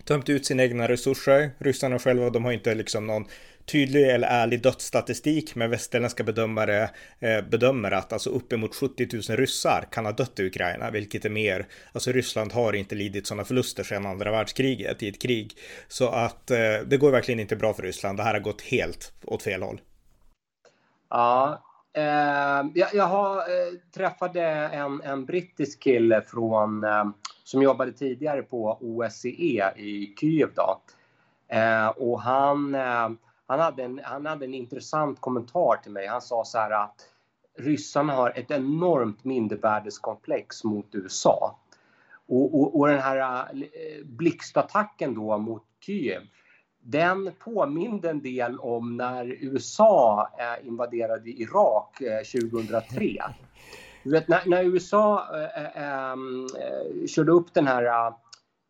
tömt 0.04 0.28
ut 0.28 0.46
sina 0.46 0.62
egna 0.62 0.88
resurser. 0.88 1.50
Ryssarna 1.58 1.98
själva, 1.98 2.30
de 2.30 2.44
har 2.44 2.52
inte 2.52 2.74
liksom 2.74 3.06
någon 3.06 3.24
tydlig 3.64 4.10
eller 4.10 4.28
ärlig 4.28 4.62
dödsstatistik, 4.62 5.54
men 5.54 5.70
västerländska 5.70 6.24
bedömare 6.24 6.90
eh, 7.20 7.40
bedömer 7.50 7.90
att 7.90 8.12
alltså 8.12 8.30
uppemot 8.30 8.74
70 8.74 9.08
000 9.12 9.38
ryssar 9.38 9.88
kan 9.90 10.04
ha 10.04 10.12
dött 10.12 10.40
i 10.40 10.46
Ukraina, 10.46 10.90
vilket 10.90 11.24
är 11.24 11.30
mer. 11.30 11.66
Alltså 11.92 12.12
Ryssland 12.12 12.52
har 12.52 12.72
inte 12.72 12.94
lidit 12.94 13.26
sådana 13.26 13.44
förluster 13.44 13.82
sedan 13.84 14.06
andra 14.06 14.30
världskriget 14.30 15.02
i 15.02 15.08
ett 15.08 15.22
krig. 15.22 15.52
Så 15.88 16.08
att 16.08 16.50
eh, 16.50 16.58
det 16.86 16.96
går 16.96 17.10
verkligen 17.10 17.40
inte 17.40 17.56
bra 17.56 17.74
för 17.74 17.82
Ryssland. 17.82 18.18
Det 18.18 18.22
här 18.22 18.34
har 18.34 18.40
gått 18.40 18.62
helt 18.62 19.12
åt 19.24 19.42
fel 19.42 19.62
håll. 19.62 19.80
Ja, 21.10 21.62
eh, 21.92 22.70
jag, 22.74 22.94
jag 22.94 23.06
har, 23.06 23.36
eh, 23.36 23.78
träffade 23.94 24.42
en, 24.50 25.00
en 25.02 25.24
brittisk 25.24 25.82
kille 25.82 26.22
från, 26.22 26.84
eh, 26.84 27.04
som 27.44 27.62
jobbade 27.62 27.92
tidigare 27.92 28.42
på 28.42 28.78
OSCE 28.80 29.72
i 29.76 30.14
Kiev. 30.20 30.48
Då. 30.54 30.80
Eh, 31.48 31.88
och 31.88 32.20
han 32.20 32.74
ehm, 32.74 33.18
han 33.52 33.60
hade, 33.60 33.82
en, 33.82 34.00
han 34.04 34.26
hade 34.26 34.44
en 34.44 34.54
intressant 34.54 35.20
kommentar 35.20 35.76
till 35.82 35.92
mig. 35.92 36.06
Han 36.06 36.22
sa 36.22 36.44
så 36.44 36.58
här 36.58 36.70
att 36.70 37.08
ryssarna 37.58 38.12
har 38.12 38.38
ett 38.38 38.50
enormt 38.50 39.24
mindervärdeskomplex 39.24 40.64
mot 40.64 40.94
USA. 40.94 41.58
Och, 42.28 42.60
och, 42.60 42.80
och 42.80 42.88
den 42.88 42.98
här 42.98 43.46
eh, 43.52 44.04
blixtattacken 44.04 45.14
då 45.14 45.38
mot 45.38 45.62
Kiev 45.80 46.22
den 46.82 47.32
påminde 47.38 48.10
en 48.10 48.22
del 48.22 48.58
om 48.58 48.96
när 48.96 49.24
USA 49.26 50.28
eh, 50.38 50.66
invaderade 50.66 51.30
Irak 51.30 52.00
eh, 52.00 52.40
2003. 52.40 53.22
Du 54.04 54.10
vet, 54.10 54.28
när, 54.28 54.42
när 54.46 54.64
USA 54.64 55.26
äh, 55.34 55.82
äh, 55.82 56.16
körde 57.06 57.32
upp 57.32 57.54
den 57.54 57.66
här 57.66 58.12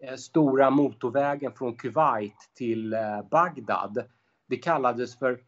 eh, 0.03 0.17
stora 0.17 0.71
motorvägen 0.71 1.53
från 1.53 1.77
Kuwait 1.77 2.51
till 2.55 2.97
Bagdad. 3.31 4.05
Det 4.49 4.57
kallades 4.57 5.19
för 5.19 5.39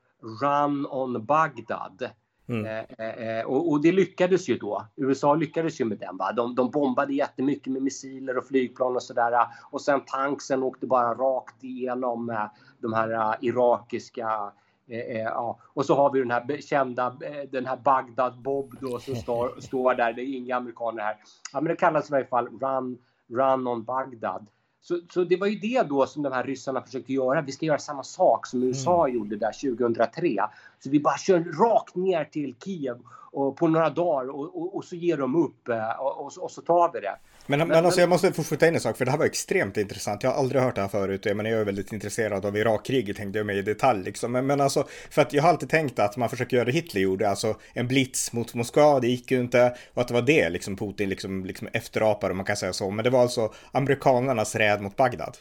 Run 0.42 0.87
on 0.87 1.25
Bagdad. 1.25 2.11
Mm. 2.48 2.66
Eh, 2.66 3.08
eh, 3.08 3.44
och, 3.44 3.70
och, 3.70 3.82
det 3.82 3.92
lyckades 3.92 4.48
ju 4.48 4.58
då. 4.58 4.86
USA 4.96 5.34
lyckades 5.34 5.80
ju 5.80 5.84
med 5.84 5.98
den. 5.98 6.16
Va? 6.16 6.32
De, 6.32 6.54
de 6.54 6.70
bombade 6.70 7.14
jättemycket 7.14 7.72
med 7.72 7.82
missiler 7.82 8.38
och 8.38 8.46
flygplan 8.46 8.96
och 8.96 9.02
sådär. 9.02 9.46
Och 9.70 9.80
sen 9.80 10.00
tanksen 10.00 10.62
åkte 10.62 10.86
bara 10.86 11.14
rakt 11.14 11.64
igenom 11.64 12.30
eh, 12.30 12.44
de 12.78 12.92
här 12.92 13.12
uh, 13.12 13.34
irakiska 13.40 14.52
Eh, 14.88 14.98
eh, 14.98 15.22
ja. 15.22 15.58
Och 15.62 15.86
så 15.86 15.94
har 15.94 16.12
vi 16.12 16.18
den 16.18 16.30
här 16.30 16.60
kända, 16.60 17.06
eh, 17.06 17.48
den 17.50 17.66
här 17.66 17.76
Bagdad 17.76 18.38
Bob 18.38 18.74
då 18.80 18.98
som 18.98 19.16
står, 19.16 19.54
står 19.60 19.94
där. 19.94 20.12
Det 20.12 20.22
är 20.22 20.36
inga 20.36 20.56
amerikaner 20.56 21.02
här. 21.02 21.16
Ja, 21.52 21.60
men 21.60 21.68
det 21.68 21.76
kallas 21.76 22.10
i 22.10 22.14
alla 22.14 22.24
fall 22.24 22.48
Run, 22.60 22.98
Run 23.28 23.66
on 23.66 23.84
Bagdad. 23.84 24.46
Så, 24.80 25.00
så 25.10 25.24
det 25.24 25.36
var 25.36 25.46
ju 25.46 25.58
det 25.58 25.88
då 25.88 26.06
som 26.06 26.22
de 26.22 26.32
här 26.32 26.44
ryssarna 26.44 26.82
försökte 26.82 27.12
göra. 27.12 27.40
Vi 27.40 27.52
ska 27.52 27.66
göra 27.66 27.78
samma 27.78 28.02
sak 28.02 28.46
som 28.46 28.62
USA 28.62 29.04
mm. 29.04 29.16
gjorde 29.16 29.36
där 29.36 29.76
2003. 29.76 30.36
Så 30.78 30.90
vi 30.90 31.00
bara 31.00 31.19
kör 31.19 31.38
rakt 31.38 31.97
ner 31.97 32.25
till 32.25 32.54
Kiev 32.64 32.99
och 33.35 33.57
på 33.57 33.69
några 33.69 33.90
dagar 33.90 34.31
och, 34.31 34.57
och, 34.57 34.76
och 34.76 34.85
så 34.85 34.97
ger 34.97 35.16
de 35.16 35.37
upp 35.37 35.69
och, 35.99 36.43
och, 36.43 36.50
så 36.50 36.61
tar 36.61 36.93
vi 36.93 37.00
det. 37.00 37.16
Men, 37.47 37.59
men, 37.59 37.69
men 37.69 37.85
alltså 37.85 38.00
jag 38.00 38.09
måste 38.09 38.33
få 38.33 38.45
skjuta 38.45 38.69
in 38.69 38.75
en 38.75 38.81
sak, 38.81 38.97
för 38.97 39.04
det 39.04 39.11
här 39.11 39.19
var 39.19 39.26
extremt 39.26 39.76
intressant. 39.76 40.23
Jag 40.23 40.31
har 40.31 40.38
aldrig 40.38 40.62
hört 40.62 40.75
det 40.75 40.81
här 40.81 40.88
förut. 40.88 41.26
Jag, 41.26 41.37
menar, 41.37 41.50
jag 41.50 41.61
är 41.61 41.64
väldigt 41.64 41.93
intresserad 41.93 42.47
av 42.47 42.57
Irakkriget, 42.57 43.16
tänkte 43.16 43.38
jag 43.38 43.47
mig 43.47 43.59
i 43.59 43.62
detalj. 43.62 44.04
Liksom. 44.04 44.33
Men, 44.33 44.47
men 44.47 44.61
alltså, 44.61 44.87
för 45.11 45.23
att 45.23 45.33
jag 45.33 45.43
har 45.43 45.50
alltid 45.50 45.69
tänkt 45.69 45.99
att 45.99 46.16
man 46.16 46.28
försöker 46.28 46.57
göra 46.57 46.64
det 46.64 46.73
Hitler 46.73 47.00
gjorde, 47.00 47.31
alltså 47.31 47.57
en 47.73 47.88
blitz 47.88 48.33
mot 48.33 48.54
Moskva, 48.54 49.00
det 49.00 49.09
gick 49.09 49.31
ju 49.31 49.40
inte. 49.40 49.76
Och 49.95 50.02
att 50.02 50.09
det 50.09 50.14
var 50.14 50.23
det 50.23 50.49
liksom 50.49 50.76
Putin 50.76 51.09
liksom, 51.09 51.45
liksom 51.45 51.69
efterapade, 51.73 52.31
om 52.31 52.37
man 52.37 52.47
kan 52.47 52.57
säga 52.57 52.73
så. 52.73 52.90
Men 52.90 53.04
det 53.04 53.11
var 53.11 53.21
alltså 53.21 53.52
amerikanernas 53.73 54.54
räd 54.54 54.81
mot 54.81 54.97
Bagdad. 54.97 55.37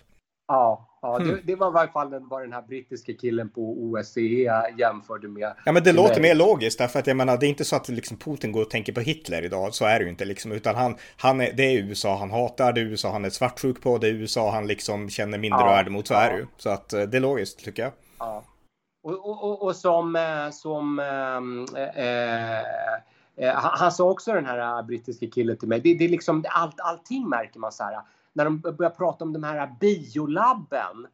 Ja, 0.47 0.93
Ja, 1.03 1.19
det, 1.19 1.41
det, 1.43 1.55
var 1.55 1.69
i 1.69 1.71
varje 1.71 1.91
fall 1.91 2.19
vad 2.29 2.41
den 2.41 2.53
här 2.53 2.61
brittiska 2.61 3.13
killen 3.13 3.49
på 3.49 3.61
OSCE 3.61 4.73
jämförde 4.77 5.27
med. 5.27 5.53
Ja, 5.65 5.71
men 5.71 5.83
det 5.83 5.91
låter 5.91 6.21
mer 6.21 6.35
logiskt 6.35 6.79
därför 6.79 6.99
att 6.99 7.07
jag 7.07 7.17
menar, 7.17 7.37
det 7.37 7.45
är 7.45 7.49
inte 7.49 7.65
så 7.65 7.75
att 7.75 7.89
liksom 7.89 8.17
Putin 8.17 8.51
går 8.51 8.61
och 8.61 8.69
tänker 8.69 8.93
på 8.93 8.99
Hitler 8.99 9.45
idag. 9.45 9.73
Så 9.73 9.85
är 9.85 9.99
det 9.99 10.03
ju 10.03 10.09
inte 10.09 10.25
liksom, 10.25 10.51
utan 10.51 10.75
han, 10.75 10.95
han 11.17 11.41
är, 11.41 11.53
det 11.53 11.63
är 11.63 11.77
USA 11.77 12.17
han 12.17 12.31
hatar, 12.31 12.73
det 12.73 12.81
är 12.81 12.85
USA 12.85 13.11
han 13.11 13.25
är 13.25 13.29
svartsjuk 13.29 13.81
på, 13.81 13.97
det 13.97 14.07
är 14.07 14.11
USA 14.11 14.51
han 14.51 14.67
liksom 14.67 15.09
känner 15.09 15.37
mindre 15.37 15.59
ja, 15.59 15.65
värde 15.65 15.89
mot. 15.89 16.07
Så 16.07 16.13
ja. 16.13 16.19
är 16.19 16.31
det 16.31 16.37
ju. 16.37 16.45
Så 16.57 16.69
att 16.69 16.93
eh, 16.93 17.01
det 17.01 17.17
är 17.17 17.21
logiskt 17.21 17.65
tycker 17.65 17.83
jag. 17.83 17.91
Ja. 18.19 18.43
Och, 19.03 19.29
och, 19.29 19.43
och, 19.43 19.63
och 19.63 19.75
som, 19.75 20.15
eh, 20.15 20.49
som 20.51 20.99
äh, 20.99 21.37
äh, 23.47 23.55
han 23.55 23.91
sa 23.91 24.09
också 24.09 24.33
den 24.33 24.45
här 24.45 24.83
brittiska 24.83 25.27
killen 25.27 25.57
till 25.57 25.67
mig, 25.67 25.79
det, 25.79 25.93
det 25.93 26.05
är 26.05 26.09
liksom 26.09 26.45
allt, 26.49 26.79
allting 26.79 27.29
märker 27.29 27.59
man 27.59 27.71
så 27.71 27.83
här 27.83 28.01
när 28.33 28.45
de 28.45 28.59
börjar 28.59 28.89
prata 28.89 29.25
om 29.25 29.33
de 29.33 29.43
här 29.43 29.75
biolabben. 29.79 31.07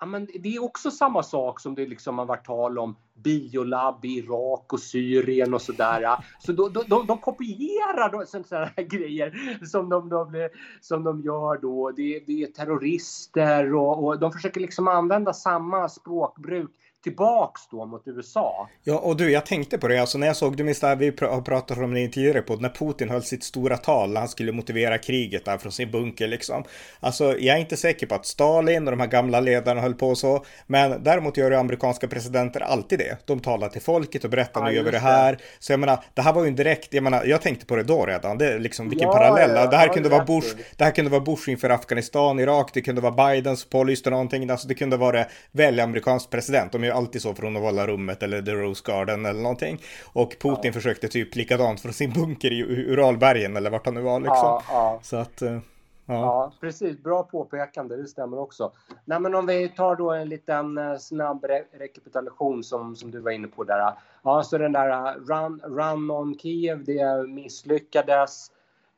Ja, 0.00 0.06
men 0.06 0.28
det 0.42 0.56
är 0.56 0.64
också 0.64 0.90
samma 0.90 1.22
sak 1.22 1.60
som 1.60 1.74
det 1.74 1.86
liksom 1.86 2.18
har 2.18 2.26
varit 2.26 2.46
tal 2.46 2.78
om 2.78 2.96
biolabb 3.14 4.04
i 4.04 4.18
Irak 4.18 4.72
och 4.72 4.80
Syrien 4.80 5.54
och 5.54 5.62
sådär. 5.62 6.24
Så 6.38 6.52
de, 6.52 6.72
de, 6.72 7.06
de 7.06 7.18
kopierar 7.18 8.24
sådana 8.24 8.70
här 8.76 8.84
grejer 8.84 9.58
som 9.66 9.88
de, 9.88 10.08
de, 10.08 10.48
som 10.80 11.04
de 11.04 11.20
gör 11.20 11.58
då. 11.62 11.90
Det, 11.90 12.24
det 12.26 12.42
är 12.42 12.46
terrorister 12.46 13.74
och, 13.74 14.04
och 14.04 14.18
de 14.18 14.32
försöker 14.32 14.60
liksom 14.60 14.88
använda 14.88 15.32
samma 15.32 15.88
språkbruk 15.88 16.70
tillbaks 17.06 17.60
då 17.70 17.86
mot 17.86 18.02
USA. 18.06 18.68
Ja, 18.84 18.98
och 18.98 19.16
du, 19.16 19.30
jag 19.30 19.46
tänkte 19.46 19.78
på 19.78 19.88
det, 19.88 19.98
alltså 19.98 20.18
när 20.18 20.26
jag 20.26 20.36
såg, 20.36 20.56
du 20.56 20.64
minns 20.64 20.80
det 20.80 20.86
här, 20.86 20.96
vi 20.96 21.06
har 21.20 21.40
pratat 21.40 21.78
om 21.78 21.94
det 21.94 22.00
i 22.00 22.08
tidigare 22.08 22.42
podd, 22.42 22.60
när 22.60 22.68
Putin 22.68 23.10
höll 23.10 23.22
sitt 23.22 23.44
stora 23.44 23.76
tal, 23.76 24.16
han 24.16 24.28
skulle 24.28 24.52
motivera 24.52 24.98
kriget 24.98 25.44
där 25.44 25.58
från 25.58 25.72
sin 25.72 25.90
bunker 25.90 26.28
liksom. 26.28 26.64
Alltså, 27.00 27.38
jag 27.38 27.56
är 27.56 27.60
inte 27.60 27.76
säker 27.76 28.06
på 28.06 28.14
att 28.14 28.26
Stalin 28.26 28.88
och 28.88 28.90
de 28.90 29.00
här 29.00 29.06
gamla 29.06 29.40
ledarna 29.40 29.80
höll 29.80 29.94
på 29.94 30.14
så, 30.14 30.44
men 30.66 31.02
däremot 31.02 31.36
gör 31.36 31.50
ju 31.50 31.56
amerikanska 31.56 32.08
presidenter 32.08 32.60
alltid 32.60 32.98
det. 32.98 33.26
De 33.26 33.40
talar 33.40 33.68
till 33.68 33.82
folket 33.82 34.24
och 34.24 34.30
berättar 34.30 34.60
ja, 34.60 34.66
nu 34.68 34.74
gör 34.74 34.84
vi 34.84 34.90
det 34.90 34.98
här. 34.98 35.32
Det. 35.32 35.38
Så 35.58 35.72
jag 35.72 35.80
menar, 35.80 36.04
det 36.14 36.22
här 36.22 36.32
var 36.32 36.42
ju 36.42 36.48
en 36.48 36.56
direkt, 36.56 36.94
jag 36.94 37.02
menar, 37.02 37.24
jag 37.24 37.42
tänkte 37.42 37.66
på 37.66 37.76
det 37.76 37.82
då 37.82 38.06
redan, 38.06 38.38
det 38.38 38.52
är 38.52 38.58
liksom 38.58 38.88
vilken 38.88 39.08
ja, 39.08 39.14
parallell. 39.14 39.56
Ja, 39.56 39.66
det 39.66 39.76
här 39.76 39.88
kunde 39.88 40.08
vara 40.08 40.24
Bush, 40.24 40.56
det 40.76 40.84
här 40.84 40.90
kunde 40.90 41.10
vara 41.10 41.20
Bush 41.20 41.50
inför 41.50 41.70
Afghanistan, 41.70 42.38
Irak, 42.38 42.70
det 42.74 42.80
kunde 42.82 43.00
vara 43.00 43.32
Bidens 43.32 43.64
policy 43.64 44.02
och 44.04 44.12
någonting, 44.12 44.50
alltså 44.50 44.68
det 44.68 44.74
kunde 44.74 44.96
vara 44.96 45.24
välja 45.52 45.84
amerikansk 45.84 46.30
president. 46.30 46.72
De 46.72 46.84
ju 46.84 46.95
alltid 46.96 47.22
så 47.22 47.34
från 47.34 47.56
Ovala 47.56 47.86
rummet 47.86 48.22
eller 48.22 48.42
The 48.42 48.52
Rose 48.52 48.82
Garden 48.86 49.26
eller 49.26 49.40
någonting. 49.40 49.82
Och 50.12 50.30
Putin 50.30 50.60
ja. 50.62 50.72
försökte 50.72 51.08
typ 51.08 51.36
likadant 51.36 51.80
från 51.80 51.92
sin 51.92 52.12
bunker 52.12 52.52
i 52.52 52.62
Uralbergen 52.62 53.56
eller 53.56 53.70
vart 53.70 53.86
han 53.86 53.94
nu 53.94 54.00
var 54.00 54.20
liksom. 54.20 54.36
Ja, 54.36 54.62
ja. 54.68 54.98
Så 55.02 55.16
att... 55.16 55.42
Eh, 55.42 55.58
ja. 56.06 56.14
ja. 56.14 56.52
precis. 56.60 57.02
Bra 57.02 57.22
påpekande. 57.22 57.96
Det 57.96 58.06
stämmer 58.06 58.38
också. 58.38 58.72
Nej, 59.04 59.20
men 59.20 59.34
om 59.34 59.46
vi 59.46 59.68
tar 59.68 59.96
då 59.96 60.10
en 60.10 60.28
liten 60.28 60.78
eh, 60.78 60.96
snabb 60.96 61.44
re 61.44 61.62
rekapitulation 61.78 62.64
som, 62.64 62.96
som 62.96 63.10
du 63.10 63.20
var 63.20 63.30
inne 63.30 63.48
på 63.48 63.64
där. 63.64 63.92
Ja, 64.22 64.42
så 64.42 64.58
den 64.58 64.72
där 64.72 64.90
eh, 64.90 65.14
run, 65.14 65.60
run 65.64 66.10
on 66.10 66.38
Kiev, 66.38 66.84
det 66.84 67.28
misslyckades. 67.28 68.50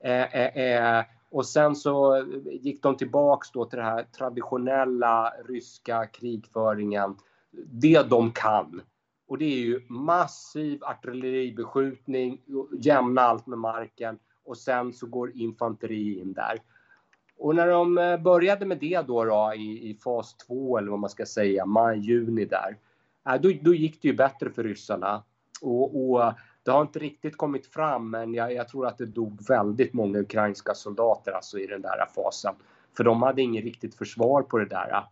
Eh, 0.05 0.47
eh, 0.47 1.05
och 1.31 1.47
sen 1.47 1.77
så 1.77 2.25
gick 2.45 2.83
de 2.83 2.97
tillbaks 2.97 3.51
då 3.51 3.65
till 3.65 3.79
den 3.79 3.87
här 3.87 4.07
traditionella 4.19 5.33
ryska 5.49 6.07
krigföringen 6.07 7.17
det 7.53 8.03
de 8.11 8.33
kan. 8.33 8.83
Och 9.29 9.39
det 9.39 9.45
är 9.45 9.59
ju 9.59 9.81
massiv 9.89 10.85
artilleribeskjutning, 10.85 12.41
jämna 12.81 13.21
allt 13.21 13.47
med 13.47 13.59
marken 13.59 14.19
och 14.45 14.59
sen 14.59 14.93
så 14.93 15.07
går 15.07 15.37
infanteri 15.37 16.21
in 16.21 16.33
där. 16.33 16.59
Och 17.39 17.55
när 17.55 17.67
de 17.67 17.99
eh, 17.99 18.17
började 18.17 18.67
med 18.67 18.79
det 18.79 19.07
då, 19.07 19.25
då 19.25 19.53
i, 19.57 19.91
i 19.91 19.95
fas 19.95 20.37
2 20.37 20.79
eller 20.79 20.91
vad 20.91 20.99
man 20.99 21.11
ska 21.11 21.27
säga, 21.27 21.67
maj, 21.67 21.99
juni 21.99 22.45
där, 22.45 22.77
eh, 23.29 23.41
då, 23.41 23.53
då 23.63 23.75
gick 23.75 24.03
det 24.03 24.09
ju 24.09 24.15
bättre 24.15 24.51
för 24.51 24.65
ryssarna. 24.65 25.23
Och, 25.63 26.11
och 26.11 26.33
det 26.63 26.71
har 26.71 26.83
inte 26.83 26.99
riktigt 26.99 27.37
kommit 27.37 27.67
fram, 27.67 28.11
men 28.11 28.35
jag, 28.35 28.53
jag, 28.53 28.69
tror 28.69 28.87
att 28.87 28.99
det 28.99 29.07
dog 29.07 29.49
väldigt 29.49 29.93
många 29.93 30.19
ukrainska 30.19 30.75
soldater 30.75 31.33
alltså 31.33 31.59
i 31.59 31.67
den 31.67 31.83
där 31.83 32.07
fasen. 32.15 32.55
För 32.97 33.05
de 33.05 33.23
hade 33.23 33.43
inget 33.43 33.65
riktigt 33.65 33.95
försvar 33.95 34.43
på 34.43 34.59
det 34.59 34.65
där. 34.65 34.91
Eh, 34.91 35.03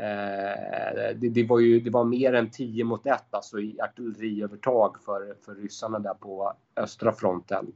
Eh, 0.00 1.16
det, 1.16 1.28
det, 1.28 1.44
var 1.44 1.60
ju 1.60 1.80
det 1.80 1.90
var 1.90 2.04
mer 2.04 2.32
än 2.32 2.50
10 2.50 2.84
mot 2.84 3.06
1 3.06 3.24
alltså 3.30 3.58
i 3.58 3.80
artilleriövertag 3.80 4.96
för, 5.04 5.36
för 5.44 5.54
ryssarna 5.54 5.98
där 5.98 6.14
på 6.14 6.52
östra 6.76 7.12
fronten. 7.12 7.72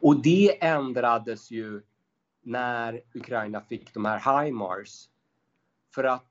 Och 0.00 0.22
det 0.22 0.64
ändrades 0.64 1.50
ju 1.50 1.82
när 2.42 3.00
Ukraina 3.14 3.60
fick 3.60 3.94
de 3.94 4.04
här 4.04 4.44
HIMARS. 4.44 5.08
För 5.94 6.04
att 6.04 6.30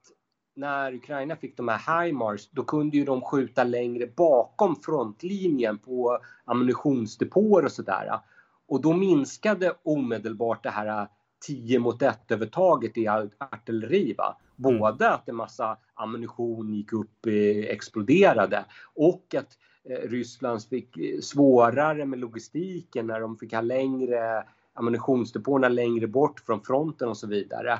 när 0.54 0.94
Ukraina 0.94 1.36
fick 1.36 1.56
de 1.56 1.68
här 1.68 2.04
HIMARS 2.04 2.50
då 2.50 2.64
kunde 2.64 2.96
ju 2.96 3.04
de 3.04 3.20
skjuta 3.20 3.64
längre 3.64 4.06
bakom 4.06 4.76
frontlinjen 4.76 5.78
på 5.78 6.18
ammunitionsdepåer 6.44 7.64
och 7.64 7.72
sådär. 7.72 8.20
Och 8.66 8.80
då 8.80 8.92
minskade 8.92 9.74
omedelbart 9.82 10.62
det 10.62 10.70
här 10.70 11.08
10 11.46 11.78
mot 11.78 12.02
1 12.02 12.30
övertaget 12.30 12.98
i 12.98 13.08
artilleri. 13.08 14.14
Va? 14.18 14.36
Mm. 14.58 14.78
Både 14.78 15.10
att 15.10 15.28
en 15.28 15.36
massa 15.36 15.76
ammunition 15.94 16.74
gick 16.74 16.92
upp, 16.92 17.26
eh, 17.26 17.72
exploderade 17.74 18.64
och 18.94 19.34
att 19.34 19.58
eh, 19.84 20.08
Ryssland 20.08 20.62
fick 20.62 20.96
eh, 20.96 21.20
svårare 21.20 22.04
med 22.04 22.18
logistiken 22.18 23.06
när 23.06 23.20
de 23.20 23.36
fick 23.36 23.52
ha 23.52 23.60
längre 23.60 24.44
ammunitionsdepåerna 24.74 25.68
längre 25.68 26.06
bort 26.06 26.40
från 26.40 26.60
fronten 26.60 27.08
och 27.08 27.16
så 27.16 27.26
vidare. 27.26 27.78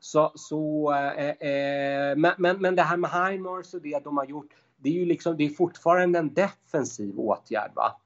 Så, 0.00 0.32
så 0.34 0.92
eh, 0.92 1.28
eh, 1.28 2.16
men, 2.16 2.32
men, 2.38 2.60
men 2.60 2.76
det 2.76 2.82
här 2.82 2.96
med 2.96 3.10
HIMARS 3.10 3.74
och 3.74 3.82
det 3.82 4.04
de 4.04 4.16
har 4.16 4.26
gjort, 4.26 4.50
det 4.76 4.88
är 4.88 4.92
ju 4.92 5.04
liksom, 5.04 5.36
det 5.36 5.44
är 5.44 5.48
fortfarande 5.48 6.18
en 6.18 6.34
defensiv 6.34 7.20
åtgärd. 7.20 7.70
Va? 7.74 8.00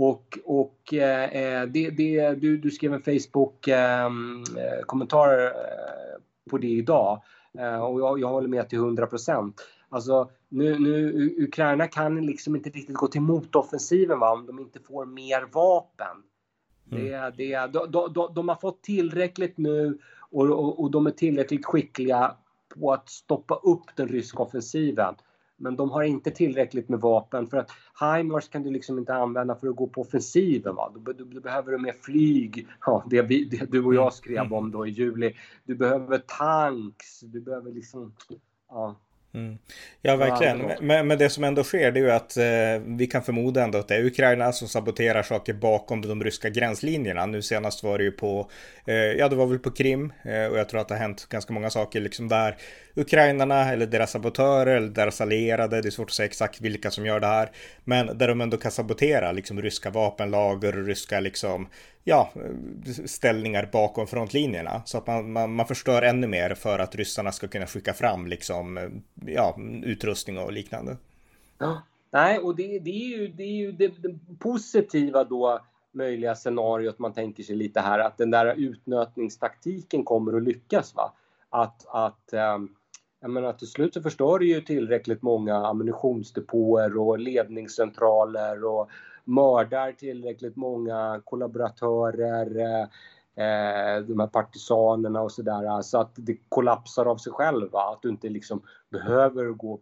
Och, 0.00 0.38
och 0.44 0.94
eh, 0.94 1.68
det, 1.68 1.90
det, 1.90 2.34
du, 2.34 2.56
du 2.56 2.70
skrev 2.70 2.94
en 2.94 3.02
Facebook-kommentar 3.02 5.44
eh, 5.44 5.50
på 6.50 6.58
det 6.58 6.68
idag. 6.68 7.22
Eh, 7.58 7.84
och 7.84 8.00
jag, 8.00 8.20
jag 8.20 8.28
håller 8.28 8.48
med 8.48 8.68
till 8.68 8.78
100 8.78 9.06
procent. 9.06 9.60
Alltså, 9.88 10.30
nu, 10.48 10.78
nu, 10.78 11.12
Ukraina 11.38 11.86
kan 11.86 12.26
liksom 12.26 12.56
inte 12.56 12.70
riktigt 12.70 12.96
gå 12.96 13.06
till 13.06 13.20
motoffensiven 13.20 14.18
va, 14.18 14.32
om 14.32 14.46
de 14.46 14.58
inte 14.58 14.80
får 14.80 15.06
mer 15.06 15.48
vapen. 15.52 16.22
Mm. 16.92 17.06
Det, 17.06 17.32
det, 17.36 17.66
de, 17.66 17.90
de, 18.12 18.34
de, 18.34 18.48
har 18.48 18.56
fått 18.56 18.82
tillräckligt 18.82 19.58
nu 19.58 19.98
och, 20.30 20.46
och, 20.46 20.80
och, 20.80 20.90
de 20.90 21.06
är 21.06 21.10
tillräckligt 21.10 21.66
skickliga 21.66 22.36
på 22.68 22.92
att 22.92 23.08
stoppa 23.08 23.54
upp 23.54 23.96
den 23.96 24.08
ryska 24.08 24.42
offensiven. 24.42 25.14
Men 25.58 25.76
de 25.76 25.90
har 25.90 26.02
inte 26.02 26.30
tillräckligt 26.30 26.88
med 26.88 27.00
vapen 27.00 27.46
för 27.46 27.56
att 27.56 27.70
HIMARS 28.00 28.48
kan 28.48 28.62
du 28.62 28.70
liksom 28.70 28.98
inte 28.98 29.14
använda 29.14 29.54
för 29.54 29.68
att 29.68 29.76
gå 29.76 29.86
på 29.86 30.00
offensiven. 30.00 30.74
Va? 30.74 30.92
Du, 30.94 31.12
du, 31.12 31.24
du 31.24 31.40
behöver 31.40 31.78
mer 31.78 31.92
flyg, 31.92 32.66
ja, 32.86 33.04
det, 33.10 33.22
vi, 33.22 33.44
det, 33.44 33.70
du 33.70 33.84
och 33.84 33.94
jag 33.94 34.12
skrev 34.12 34.52
om 34.52 34.70
då 34.70 34.86
i 34.86 34.90
juli. 34.90 35.34
Du 35.64 35.74
behöver 35.74 36.18
tanks, 36.18 37.20
du 37.20 37.40
behöver 37.40 37.72
liksom... 37.72 38.12
Ja. 38.68 38.96
Mm. 39.34 39.58
Ja, 40.02 40.16
verkligen. 40.16 40.72
Men, 40.80 41.06
men, 41.06 41.18
det 41.18 41.30
som 41.30 41.44
ändå 41.44 41.64
sker 41.64 41.92
det 41.92 42.00
är 42.00 42.04
ju 42.04 42.10
att 42.10 42.36
eh, 42.36 42.96
vi 42.96 43.06
kan 43.06 43.22
förmoda 43.22 43.62
ändå 43.64 43.78
att 43.78 43.88
det 43.88 43.96
är 43.96 44.04
Ukraina 44.04 44.52
som 44.52 44.68
saboterar 44.68 45.22
saker 45.22 45.52
bakom 45.52 46.02
de 46.02 46.24
ryska 46.24 46.48
gränslinjerna. 46.48 47.26
Nu 47.26 47.42
senast 47.42 47.82
var 47.82 47.98
det 47.98 48.04
ju 48.04 48.10
på, 48.10 48.50
eh, 48.86 48.94
ja 48.94 49.28
det 49.28 49.36
var 49.36 49.46
väl 49.46 49.58
på 49.58 49.70
Krim 49.70 50.12
eh, 50.22 50.44
och 50.44 50.58
jag 50.58 50.68
tror 50.68 50.80
att 50.80 50.88
det 50.88 50.94
har 50.94 51.00
hänt 51.00 51.26
ganska 51.28 51.52
många 51.52 51.70
saker 51.70 52.00
liksom 52.00 52.28
där 52.28 52.56
ukrainarna 52.94 53.72
eller 53.72 53.86
deras 53.86 54.10
sabotörer 54.10 54.76
eller 54.76 54.88
deras 54.88 55.20
allierade, 55.20 55.82
det 55.82 55.88
är 55.88 55.90
svårt 55.90 56.08
att 56.08 56.14
säga 56.14 56.26
exakt 56.26 56.60
vilka 56.60 56.90
som 56.90 57.06
gör 57.06 57.20
det 57.20 57.26
här, 57.26 57.50
men 57.84 58.18
där 58.18 58.28
de 58.28 58.40
ändå 58.40 58.56
kan 58.56 58.70
sabotera 58.70 59.32
liksom 59.32 59.62
ryska 59.62 59.90
vapenlager 59.90 60.78
och 60.78 60.86
ryska 60.86 61.20
liksom, 61.20 61.68
ja, 62.08 62.30
ställningar 63.06 63.68
bakom 63.72 64.06
frontlinjerna 64.06 64.82
så 64.84 64.98
att 64.98 65.06
man, 65.06 65.32
man, 65.32 65.54
man 65.54 65.66
förstör 65.66 66.02
ännu 66.02 66.26
mer 66.26 66.54
för 66.54 66.78
att 66.78 66.94
ryssarna 66.94 67.32
ska 67.32 67.48
kunna 67.48 67.66
skicka 67.66 67.94
fram 67.94 68.26
liksom, 68.26 68.90
ja, 69.26 69.58
utrustning 69.82 70.38
och 70.38 70.52
liknande. 70.52 70.96
Ja, 71.58 71.82
nej, 72.10 72.38
och 72.38 72.56
det, 72.56 72.78
det 72.78 72.90
är 72.90 73.18
ju, 73.18 73.28
det, 73.28 73.42
är 73.42 73.56
ju 73.56 73.72
det, 73.72 73.88
det 73.88 74.18
positiva 74.38 75.24
då 75.24 75.60
möjliga 75.92 76.34
scenariot 76.34 76.98
man 76.98 77.12
tänker 77.12 77.42
sig 77.42 77.56
lite 77.56 77.80
här 77.80 77.98
att 77.98 78.18
den 78.18 78.30
där 78.30 78.54
utnötningstaktiken 78.56 80.04
kommer 80.04 80.36
att 80.36 80.42
lyckas. 80.42 80.94
Va? 80.94 81.12
Att, 81.50 81.86
att 81.88 82.32
ehm, 82.32 82.68
jag 83.20 83.30
menar 83.30 83.52
till 83.52 83.68
slut 83.70 83.94
så 83.94 84.02
förstör 84.02 84.38
det 84.38 84.44
ju 84.44 84.60
tillräckligt 84.60 85.22
många 85.22 85.56
ammunitionsdepåer 85.56 86.98
och 86.98 87.18
ledningscentraler 87.18 88.64
och 88.64 88.90
mördar 89.28 89.92
tillräckligt 89.92 90.56
många 90.56 91.20
kollaboratörer, 91.24 92.80
eh, 93.34 94.02
de 94.06 94.20
här 94.20 94.26
partisanerna 94.26 95.20
och 95.20 95.32
sådär, 95.32 95.82
så 95.82 96.00
att 96.00 96.10
det 96.14 96.36
kollapsar 96.48 97.06
av 97.06 97.16
sig 97.16 97.32
själv. 97.32 97.76
Att 97.76 98.02
du 98.02 98.08
inte 98.08 98.28
liksom 98.28 98.62
behöver 98.90 99.44
gå 99.44 99.78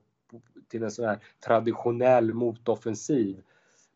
till 0.69 0.83
en 0.83 0.91
sån 0.91 1.05
här 1.05 1.19
traditionell 1.47 2.35
motoffensiv. 2.35 3.43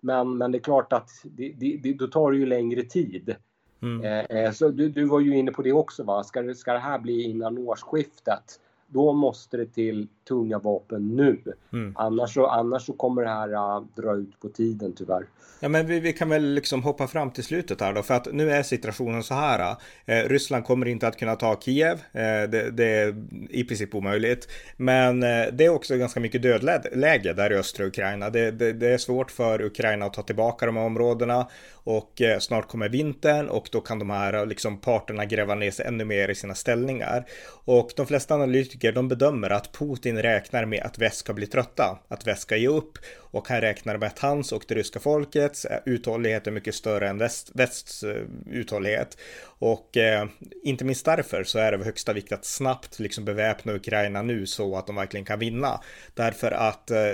Men, 0.01 0.39
men 0.39 0.53
det 0.53 0.59
är 0.59 0.63
klart 0.63 0.93
att 0.93 1.11
det, 1.23 1.53
det, 1.59 1.81
det, 1.83 1.93
då 1.93 2.07
tar 2.07 2.33
det 2.33 2.39
ju 2.39 2.47
längre 2.47 2.83
tid. 2.83 3.35
Mm. 3.83 4.05
Eh, 4.05 4.37
eh 4.37 4.53
så 4.53 4.69
du, 4.69 4.89
du 4.89 5.05
var 5.05 5.21
ju 5.21 5.37
inne 5.37 5.53
på 5.53 5.63
det 5.63 5.73
också, 5.73 6.05
va? 6.05 6.23
Ska, 6.23 6.55
ska 6.55 6.73
det 6.73 6.79
här 6.79 6.99
bli 6.99 7.23
innan 7.23 7.59
årsskiftet? 7.59 8.61
då 8.91 9.13
måste 9.13 9.57
det 9.57 9.67
till 9.67 10.09
tunga 10.31 10.59
vapen 10.59 11.17
nu. 11.17 11.41
Mm. 11.73 11.93
Annars, 11.97 12.35
så, 12.35 12.47
annars 12.47 12.83
så 12.83 12.93
kommer 12.93 13.23
det 13.23 13.29
här 13.29 13.53
uh, 13.53 13.87
dra 13.97 14.15
ut 14.15 14.41
på 14.41 14.49
tiden 14.49 14.93
tyvärr. 14.97 15.27
Ja 15.63 15.69
men 15.69 15.87
vi, 15.87 16.01
vi, 16.01 16.13
kan 16.13 16.29
väl 16.29 16.55
liksom 16.55 16.83
hoppa 16.83 17.07
fram 17.07 17.31
till 17.31 17.45
slutet 17.45 17.81
här 17.81 17.93
då 17.93 18.03
för 18.03 18.15
att 18.15 18.33
nu 18.33 18.51
är 18.51 18.63
situationen 18.63 19.23
så 19.23 19.35
här. 19.35 19.77
Eh, 20.05 20.29
Ryssland 20.29 20.65
kommer 20.65 20.87
inte 20.87 21.09
att 21.09 21.17
kunna 21.17 21.37
ta 21.37 21.61
Kiev. 21.61 21.93
Eh, 22.13 22.23
det, 22.23 22.71
det, 22.71 22.85
är 22.85 23.15
i 23.51 23.65
princip 23.65 23.95
omöjligt. 23.95 24.49
Men 24.77 25.23
eh, 25.23 25.47
det 25.53 25.65
är 25.65 25.69
också 25.69 25.97
ganska 25.97 26.21
mycket 26.21 26.43
dödläge 26.43 27.33
där 27.33 27.53
i 27.53 27.57
östra 27.57 27.87
Ukraina. 27.87 28.31
Det, 28.31 28.51
det, 28.51 28.73
det, 28.73 28.89
är 28.89 28.99
svårt 28.99 29.31
för 29.31 29.63
Ukraina 29.63 30.07
att 30.07 30.13
ta 30.13 30.23
tillbaka 30.23 30.67
de 30.67 30.77
här 30.77 30.85
områdena 30.85 31.47
och 31.85 32.23
snart 32.41 32.69
kommer 32.69 32.89
vintern 32.89 33.49
och 33.49 33.69
då 33.73 33.81
kan 33.81 33.99
de 33.99 34.11
här 34.11 34.47
liksom 34.47 34.81
parterna 34.81 35.25
gräva 35.25 35.55
ner 35.55 35.71
sig 35.71 35.87
ännu 35.87 36.05
mer 36.05 36.29
i 36.29 36.35
sina 36.35 36.55
ställningar. 36.55 37.25
Och 37.65 37.91
de 37.97 38.07
flesta 38.07 38.35
analytiker 38.35 38.93
de 38.93 39.09
bedömer 39.09 39.51
att 39.51 39.73
Putin 39.73 40.20
räknar 40.23 40.65
med 40.65 40.83
att 40.83 40.99
väst 40.99 41.17
ska 41.17 41.33
bli 41.33 41.47
trötta, 41.47 41.99
att 42.09 42.27
väst 42.27 42.43
ska 42.43 42.57
ge 42.57 42.69
upp 42.69 42.99
och 43.31 43.49
han 43.49 43.61
räknar 43.61 43.97
med 43.97 44.07
att 44.07 44.19
hans 44.19 44.53
och 44.53 44.65
det 44.69 44.75
ryska 44.75 45.01
folkets 45.01 45.65
eh, 45.65 45.79
uthållighet 45.85 46.47
är 46.47 46.51
mycket 46.51 46.75
större 46.75 47.09
än 47.09 47.19
väst, 47.19 47.51
västs 47.55 48.03
eh, 48.03 48.23
uthållighet. 48.51 49.19
Och 49.61 49.97
eh, 49.97 50.27
inte 50.63 50.85
minst 50.85 51.05
därför 51.05 51.45
så 51.45 51.59
är 51.59 51.73
det 51.73 51.79
av 51.79 51.85
högsta 51.85 52.13
vikt 52.13 52.33
att 52.33 52.45
snabbt 52.45 52.99
liksom 52.99 53.25
beväpna 53.25 53.73
Ukraina 53.73 54.23
nu 54.23 54.47
så 54.47 54.77
att 54.77 54.87
de 54.87 54.97
verkligen 54.97 55.25
kan 55.27 55.39
vinna. 55.39 55.81
Därför 56.15 56.51
att 56.53 56.91
eh, 56.91 57.13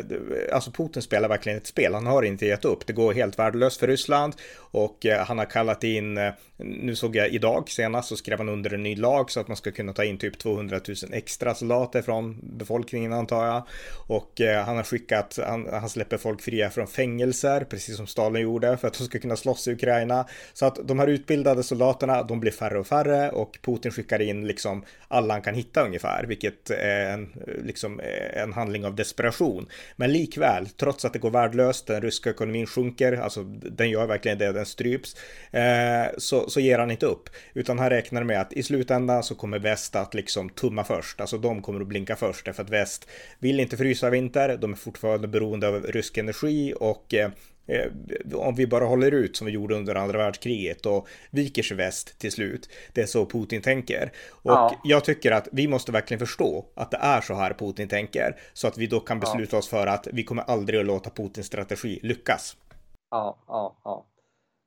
alltså 0.52 0.70
Putin 0.70 1.02
spelar 1.02 1.28
verkligen 1.28 1.58
ett 1.58 1.66
spel. 1.66 1.94
Han 1.94 2.06
har 2.06 2.22
inte 2.22 2.46
gett 2.46 2.64
upp. 2.64 2.86
Det 2.86 2.92
går 2.92 3.14
helt 3.14 3.38
värdelöst 3.38 3.80
för 3.80 3.86
Ryssland 3.86 4.34
och 4.76 5.06
eh, 5.06 5.26
han 5.26 5.38
har 5.38 5.44
kallat 5.44 5.84
in, 5.84 6.18
eh, 6.18 6.32
nu 6.56 6.96
såg 6.96 7.16
jag 7.16 7.28
idag 7.28 7.70
senast 7.70 8.08
så 8.08 8.16
skrev 8.16 8.38
han 8.38 8.48
under 8.48 8.74
en 8.74 8.82
ny 8.82 8.96
lag 8.96 9.30
så 9.30 9.40
att 9.40 9.48
man 9.48 9.56
ska 9.56 9.72
kunna 9.72 9.92
ta 9.92 10.04
in 10.04 10.18
typ 10.18 10.38
200 10.38 10.80
000 10.88 10.96
extra 11.12 11.54
soldater 11.54 12.02
från 12.02 12.38
befolkningen 12.42 13.12
antar 13.12 13.46
jag. 13.46 13.62
Och 14.06 14.40
eh, 14.40 14.64
han 14.64 14.76
har 14.76 14.82
skickat, 14.82 15.38
han, 15.46 15.68
han 15.72 15.88
släpper 16.06 16.22
folk 16.22 16.42
fria 16.42 16.70
från 16.70 16.86
fängelser, 16.86 17.64
precis 17.64 17.96
som 17.96 18.06
Stalin 18.06 18.42
gjorde, 18.42 18.76
för 18.76 18.88
att 18.88 18.98
de 18.98 19.04
ska 19.04 19.18
kunna 19.18 19.36
slåss 19.36 19.68
i 19.68 19.72
Ukraina. 19.72 20.26
Så 20.52 20.66
att 20.66 20.88
de 20.88 20.98
här 20.98 21.06
utbildade 21.06 21.62
soldaterna, 21.62 22.22
de 22.22 22.40
blir 22.40 22.52
färre 22.52 22.78
och 22.78 22.86
färre 22.86 23.30
och 23.30 23.58
Putin 23.62 23.90
skickar 23.90 24.20
in 24.20 24.46
liksom 24.46 24.84
alla 25.08 25.34
han 25.34 25.42
kan 25.42 25.54
hitta 25.54 25.84
ungefär, 25.84 26.24
vilket 26.24 26.70
är 26.70 27.10
en, 27.10 27.32
liksom, 27.64 28.00
en 28.32 28.52
handling 28.52 28.84
av 28.84 28.94
desperation. 28.94 29.66
Men 29.96 30.12
likväl, 30.12 30.68
trots 30.76 31.04
att 31.04 31.12
det 31.12 31.18
går 31.18 31.30
värdelöst, 31.30 31.86
den 31.86 32.02
ryska 32.02 32.30
ekonomin 32.30 32.66
sjunker, 32.66 33.12
alltså 33.12 33.42
den 33.44 33.90
gör 33.90 34.06
verkligen 34.06 34.38
det, 34.38 34.52
den 34.52 34.66
stryps, 34.66 35.16
eh, 35.50 36.06
så, 36.18 36.50
så 36.50 36.60
ger 36.60 36.78
han 36.78 36.90
inte 36.90 37.06
upp, 37.06 37.30
utan 37.54 37.78
han 37.78 37.90
räknar 37.90 38.24
med 38.24 38.40
att 38.40 38.52
i 38.52 38.62
slutändan 38.62 39.22
så 39.22 39.34
kommer 39.34 39.58
väst 39.58 39.96
att 39.96 40.14
liksom 40.14 40.48
tumma 40.48 40.84
först, 40.84 41.20
alltså 41.20 41.38
de 41.38 41.62
kommer 41.62 41.80
att 41.80 41.86
blinka 41.86 42.16
först, 42.16 42.44
därför 42.44 42.62
att 42.62 42.70
väst 42.70 43.08
vill 43.38 43.60
inte 43.60 43.76
frysa 43.76 44.10
vinter, 44.10 44.56
de 44.56 44.72
är 44.72 44.76
fortfarande 44.76 45.28
beroende 45.28 45.68
av 45.68 45.86
rysk 45.96 46.18
energi 46.18 46.74
och 46.80 47.14
eh, 47.14 47.30
om 48.34 48.54
vi 48.54 48.66
bara 48.66 48.84
håller 48.84 49.10
ut 49.10 49.36
som 49.36 49.46
vi 49.46 49.52
gjorde 49.52 49.74
under 49.74 49.94
andra 49.94 50.18
världskriget 50.18 50.86
och 50.86 51.08
viker 51.30 51.62
sig 51.62 51.76
väst 51.76 52.18
till 52.18 52.32
slut. 52.32 52.68
Det 52.92 53.02
är 53.02 53.06
så 53.06 53.26
Putin 53.26 53.62
tänker. 53.62 54.12
Och 54.30 54.50
ja. 54.50 54.80
jag 54.84 55.04
tycker 55.04 55.32
att 55.32 55.48
vi 55.52 55.68
måste 55.68 55.92
verkligen 55.92 56.18
förstå 56.18 56.64
att 56.74 56.90
det 56.90 56.96
är 56.96 57.20
så 57.20 57.34
här 57.34 57.54
Putin 57.54 57.88
tänker. 57.88 58.36
Så 58.52 58.68
att 58.68 58.78
vi 58.78 58.86
då 58.86 59.00
kan 59.00 59.20
besluta 59.20 59.56
ja. 59.56 59.58
oss 59.58 59.68
för 59.68 59.86
att 59.86 60.08
vi 60.12 60.24
kommer 60.24 60.42
aldrig 60.42 60.80
att 60.80 60.86
låta 60.86 61.10
Putins 61.10 61.46
strategi 61.46 62.00
lyckas. 62.02 62.56
Ja, 63.10 63.38
ja, 63.48 63.76
ja. 63.84 64.06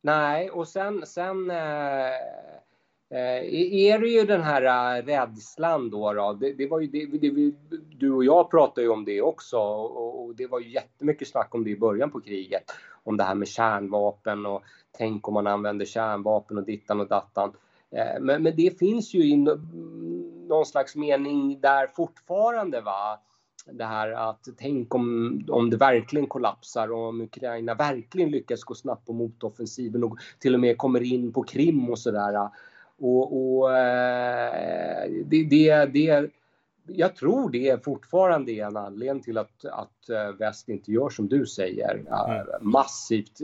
Nej, 0.03 0.49
och 0.49 0.67
sen, 0.67 1.05
sen 1.05 1.51
Eh, 1.51 2.68
Eh, 3.11 3.53
är 3.73 3.99
det 3.99 4.07
ju 4.07 4.25
den 4.25 4.41
här 4.41 4.97
eh, 4.97 5.05
rädslan 5.05 5.89
då. 5.89 6.13
då. 6.13 6.33
Det, 6.33 6.53
det 6.53 6.67
var 6.67 6.79
ju 6.79 6.87
det, 6.87 7.05
det, 7.05 7.51
du 7.99 8.11
och 8.11 8.25
jag 8.25 8.51
pratade 8.51 8.81
ju 8.81 8.89
om 8.89 9.05
det 9.05 9.21
också 9.21 9.57
och, 9.57 10.25
och, 10.25 10.35
det 10.35 10.47
var 10.47 10.59
ju 10.59 10.69
jättemycket 10.69 11.27
snack 11.27 11.55
om 11.55 11.63
det 11.63 11.69
i 11.69 11.79
början 11.79 12.11
på 12.11 12.21
kriget. 12.21 12.63
Om 13.03 13.17
det 13.17 13.23
här 13.23 13.35
med 13.35 13.47
kärnvapen 13.47 14.45
och 14.45 14.63
tänk 14.97 15.27
om 15.27 15.33
man 15.33 15.47
använder 15.47 15.85
kärnvapen 15.85 16.57
och 16.57 16.65
dittan 16.65 16.99
och 16.99 17.07
dattan. 17.07 17.51
Eh, 17.91 18.21
men, 18.21 18.43
men 18.43 18.55
det 18.55 18.79
finns 18.79 19.13
ju 19.13 19.23
i 19.23 19.37
någon 20.47 20.65
slags 20.65 20.95
mening 20.95 21.61
där 21.61 21.87
fortfarande. 21.87 22.81
va 22.81 23.19
det 23.71 23.85
här 23.85 24.11
att 24.11 24.47
tänk 24.57 24.95
om, 24.95 25.39
om 25.49 25.69
det 25.69 25.77
verkligen 25.77 26.27
kollapsar 26.27 26.91
och 26.91 27.07
om 27.07 27.21
Ukraina 27.21 27.73
verkligen 27.73 28.31
lyckas 28.31 28.63
gå 28.63 28.75
snabbt 28.75 29.05
på 29.05 29.13
motoffensiven 29.13 30.03
och 30.03 30.17
till 30.39 30.53
och 30.53 30.59
med 30.59 30.77
kommer 30.77 31.01
in 31.01 31.33
på 31.33 31.43
Krim 31.43 31.89
och 31.89 31.99
sådär. 31.99 32.49
Och, 32.99 33.57
och 33.57 33.77
eh, 33.77 35.09
det, 35.25 35.43
det, 35.43 35.85
det, 35.85 36.29
jag 36.87 37.15
tror 37.15 37.49
det 37.49 37.83
fortfarande 37.83 38.51
är 38.51 38.65
en 38.65 38.77
anledning 38.77 39.23
till 39.23 39.37
att, 39.37 39.65
att 39.65 40.09
eh, 40.09 40.31
väst 40.31 40.69
inte 40.69 40.91
gör 40.91 41.09
som 41.09 41.27
du 41.27 41.45
säger, 41.45 41.93
mm. 41.95 42.47
massivt. 42.61 43.41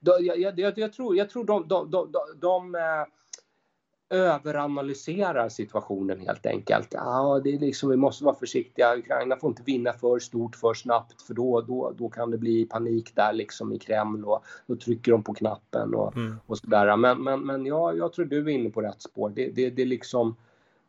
Jag, 0.00 0.58
jag, 0.58 0.78
jag, 0.78 0.92
tror, 0.92 1.16
jag 1.16 1.30
tror 1.30 1.44
de, 1.44 1.68
de, 1.68 1.90
de, 1.90 2.08
de 2.40 2.76
överanalyserar 4.12 5.48
situationen 5.48 6.20
helt 6.20 6.46
enkelt. 6.46 6.88
Ja, 6.90 7.40
det 7.44 7.54
är 7.54 7.58
liksom, 7.58 7.90
vi 7.90 7.96
måste 7.96 8.24
vara 8.24 8.34
försiktiga. 8.34 8.96
Ukraina 8.96 9.36
får 9.36 9.50
inte 9.50 9.62
vinna 9.62 9.92
för 9.92 10.18
stort 10.18 10.56
för 10.56 10.74
snabbt 10.74 11.22
för 11.22 11.34
då, 11.34 11.60
då, 11.60 11.92
då 11.98 12.08
kan 12.08 12.30
det 12.30 12.38
bli 12.38 12.66
panik 12.66 13.12
där 13.14 13.32
liksom 13.32 13.72
i 13.72 13.78
Kreml 13.78 14.24
och 14.24 14.44
då 14.66 14.76
trycker 14.76 15.12
de 15.12 15.22
på 15.22 15.34
knappen 15.34 15.94
och, 15.94 16.16
mm. 16.16 16.36
och 16.46 16.58
sådär. 16.58 16.96
Men, 16.96 17.22
men, 17.22 17.40
men 17.40 17.66
ja, 17.66 17.92
jag 17.94 18.12
tror 18.12 18.24
du 18.24 18.38
är 18.38 18.48
inne 18.48 18.70
på 18.70 18.80
rätt 18.80 19.02
spår. 19.02 19.30
Det, 19.30 19.46
det, 19.46 19.70
det 19.70 19.82
är 19.82 19.86
liksom 19.86 20.36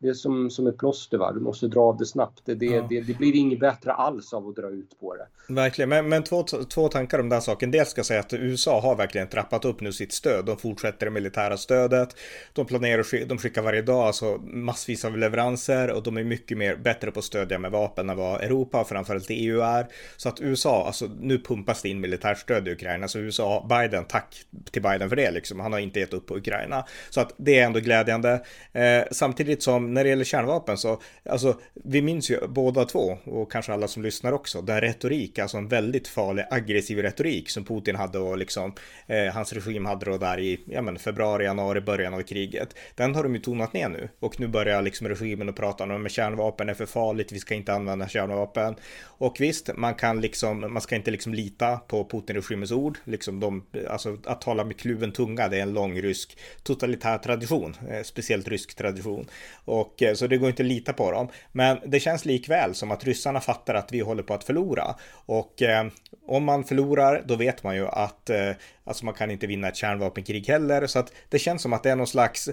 det 0.03 0.09
är 0.09 0.13
som, 0.13 0.49
som 0.49 0.67
ett 0.67 0.77
plåster, 0.77 1.17
va? 1.17 1.31
du 1.31 1.39
måste 1.39 1.67
dra 1.67 1.81
av 1.81 1.97
det 1.97 2.05
snabbt. 2.05 2.41
Det, 2.45 2.55
det, 2.55 2.65
ja. 2.65 2.87
det, 2.89 3.01
det, 3.01 3.13
blir 3.13 3.35
inget 3.35 3.59
bättre 3.59 3.93
alls 3.93 4.33
av 4.33 4.47
att 4.47 4.55
dra 4.55 4.69
ut 4.69 4.99
på 4.99 5.15
det. 5.15 5.53
Verkligen, 5.53 5.89
men, 5.89 6.09
men 6.09 6.23
två, 6.23 6.43
två 6.43 6.87
tankar 6.87 7.19
om 7.19 7.29
den 7.29 7.41
saken. 7.41 7.71
Dels 7.71 7.89
ska 7.89 7.99
jag 7.99 8.05
säga 8.05 8.19
att 8.19 8.33
USA 8.33 8.79
har 8.81 8.95
verkligen 8.95 9.27
trappat 9.27 9.65
upp 9.65 9.81
nu 9.81 9.91
sitt 9.91 10.13
stöd. 10.13 10.45
De 10.45 10.57
fortsätter 10.57 11.05
det 11.05 11.11
militära 11.11 11.57
stödet. 11.57 12.15
De 12.53 12.65
planerar, 12.65 13.25
de 13.25 13.37
skickar 13.37 13.61
varje 13.61 13.81
dag 13.81 14.07
alltså 14.07 14.37
massvis 14.43 15.05
av 15.05 15.17
leveranser 15.17 15.91
och 15.91 16.03
de 16.03 16.17
är 16.17 16.23
mycket 16.23 16.57
mer 16.57 16.75
bättre 16.75 17.11
på 17.11 17.19
att 17.19 17.25
stödja 17.25 17.59
med 17.59 17.71
vapen 17.71 18.09
än 18.09 18.17
vad 18.17 18.41
Europa 18.41 18.81
och 18.81 18.87
framförallt 18.87 19.27
EU 19.29 19.61
är. 19.61 19.87
Så 20.17 20.29
att 20.29 20.41
USA, 20.41 20.85
alltså 20.85 21.09
nu 21.19 21.39
pumpas 21.39 21.81
det 21.81 21.89
in 21.89 22.01
militärt 22.01 22.37
stöd 22.37 22.67
i 22.67 22.71
Ukraina. 22.71 23.07
Så 23.07 23.19
USA, 23.19 23.65
Biden, 23.69 24.05
tack 24.05 24.43
till 24.71 24.81
Biden 24.81 25.09
för 25.09 25.15
det 25.15 25.31
liksom. 25.31 25.59
Han 25.59 25.73
har 25.73 25.79
inte 25.79 25.99
gett 25.99 26.13
upp 26.13 26.27
på 26.27 26.37
Ukraina. 26.37 26.85
Så 27.09 27.21
att 27.21 27.33
det 27.37 27.59
är 27.59 27.65
ändå 27.65 27.79
glädjande. 27.79 28.43
Eh, 28.73 29.03
samtidigt 29.11 29.63
som 29.63 29.92
när 29.93 30.03
det 30.03 30.09
gäller 30.09 30.23
kärnvapen 30.23 30.77
så, 30.77 31.01
alltså 31.29 31.59
vi 31.73 32.01
minns 32.01 32.31
ju 32.31 32.47
båda 32.47 32.85
två 32.85 33.17
och 33.23 33.51
kanske 33.51 33.73
alla 33.73 33.87
som 33.87 34.03
lyssnar 34.03 34.31
också, 34.31 34.61
den 34.61 34.81
retorik, 34.81 35.39
alltså 35.39 35.57
en 35.57 35.67
väldigt 35.67 36.07
farlig 36.07 36.45
aggressiv 36.49 36.97
retorik 36.97 37.49
som 37.49 37.65
Putin 37.65 37.95
hade 37.95 38.19
och 38.19 38.37
liksom 38.37 38.73
eh, 39.07 39.33
hans 39.33 39.53
regim 39.53 39.85
hade 39.85 40.05
då 40.05 40.17
där 40.17 40.39
i 40.39 40.59
ja, 40.65 40.81
men, 40.81 40.99
februari, 40.99 41.45
januari, 41.45 41.81
början 41.81 42.13
av 42.13 42.21
kriget. 42.21 42.75
Den 42.95 43.15
har 43.15 43.23
de 43.23 43.35
ju 43.35 43.41
tonat 43.41 43.73
ner 43.73 43.89
nu 43.89 44.09
och 44.19 44.39
nu 44.39 44.47
börjar 44.47 44.81
liksom 44.81 45.07
regimen 45.07 45.49
att 45.49 45.55
prata 45.55 45.83
om 45.83 46.05
att 46.05 46.11
kärnvapen 46.11 46.69
är 46.69 46.73
för 46.73 46.85
farligt, 46.85 47.31
vi 47.31 47.39
ska 47.39 47.55
inte 47.55 47.73
använda 47.73 48.07
kärnvapen. 48.07 48.75
Och 49.03 49.37
visst, 49.39 49.69
man 49.77 49.95
kan 49.95 50.21
liksom, 50.21 50.73
man 50.73 50.81
ska 50.81 50.95
inte 50.95 51.11
liksom 51.11 51.33
lita 51.33 51.77
på 51.77 52.09
Putin-regimens 52.09 52.71
ord, 52.71 52.97
liksom 53.03 53.39
de, 53.39 53.65
alltså 53.89 54.17
att 54.25 54.41
tala 54.41 54.63
med 54.63 54.77
kluven 54.77 55.11
tunga, 55.11 55.47
det 55.47 55.57
är 55.57 55.61
en 55.61 55.73
lång 55.73 56.01
rysk 56.01 56.37
totalitär 56.63 57.17
tradition, 57.17 57.75
eh, 57.89 58.03
speciellt 58.03 58.47
rysk 58.47 58.75
tradition. 58.75 59.27
Och 59.65 59.82
och 59.83 60.03
eh, 60.03 60.13
så 60.13 60.27
det 60.27 60.37
går 60.37 60.49
inte 60.49 60.63
att 60.63 60.67
lita 60.67 60.93
på 60.93 61.11
dem. 61.11 61.27
Men 61.51 61.79
det 61.85 61.99
känns 61.99 62.25
likväl 62.25 62.75
som 62.75 62.91
att 62.91 63.03
ryssarna 63.03 63.41
fattar 63.41 63.75
att 63.75 63.91
vi 63.91 63.99
håller 63.99 64.23
på 64.23 64.33
att 64.33 64.43
förlora. 64.43 64.95
Och 65.25 65.61
eh, 65.61 65.87
om 66.27 66.43
man 66.43 66.63
förlorar, 66.63 67.23
då 67.25 67.35
vet 67.35 67.63
man 67.63 67.75
ju 67.75 67.87
att 67.87 68.29
eh, 68.29 68.51
Alltså 68.85 69.05
man 69.05 69.13
kan 69.13 69.31
inte 69.31 69.47
vinna 69.47 69.67
ett 69.67 69.75
kärnvapenkrig 69.75 70.47
heller, 70.47 70.87
så 70.87 70.99
att 70.99 71.13
det 71.29 71.39
känns 71.39 71.61
som 71.61 71.73
att 71.73 71.83
det 71.83 71.89
är 71.89 71.95
någon 71.95 72.07
slags, 72.07 72.49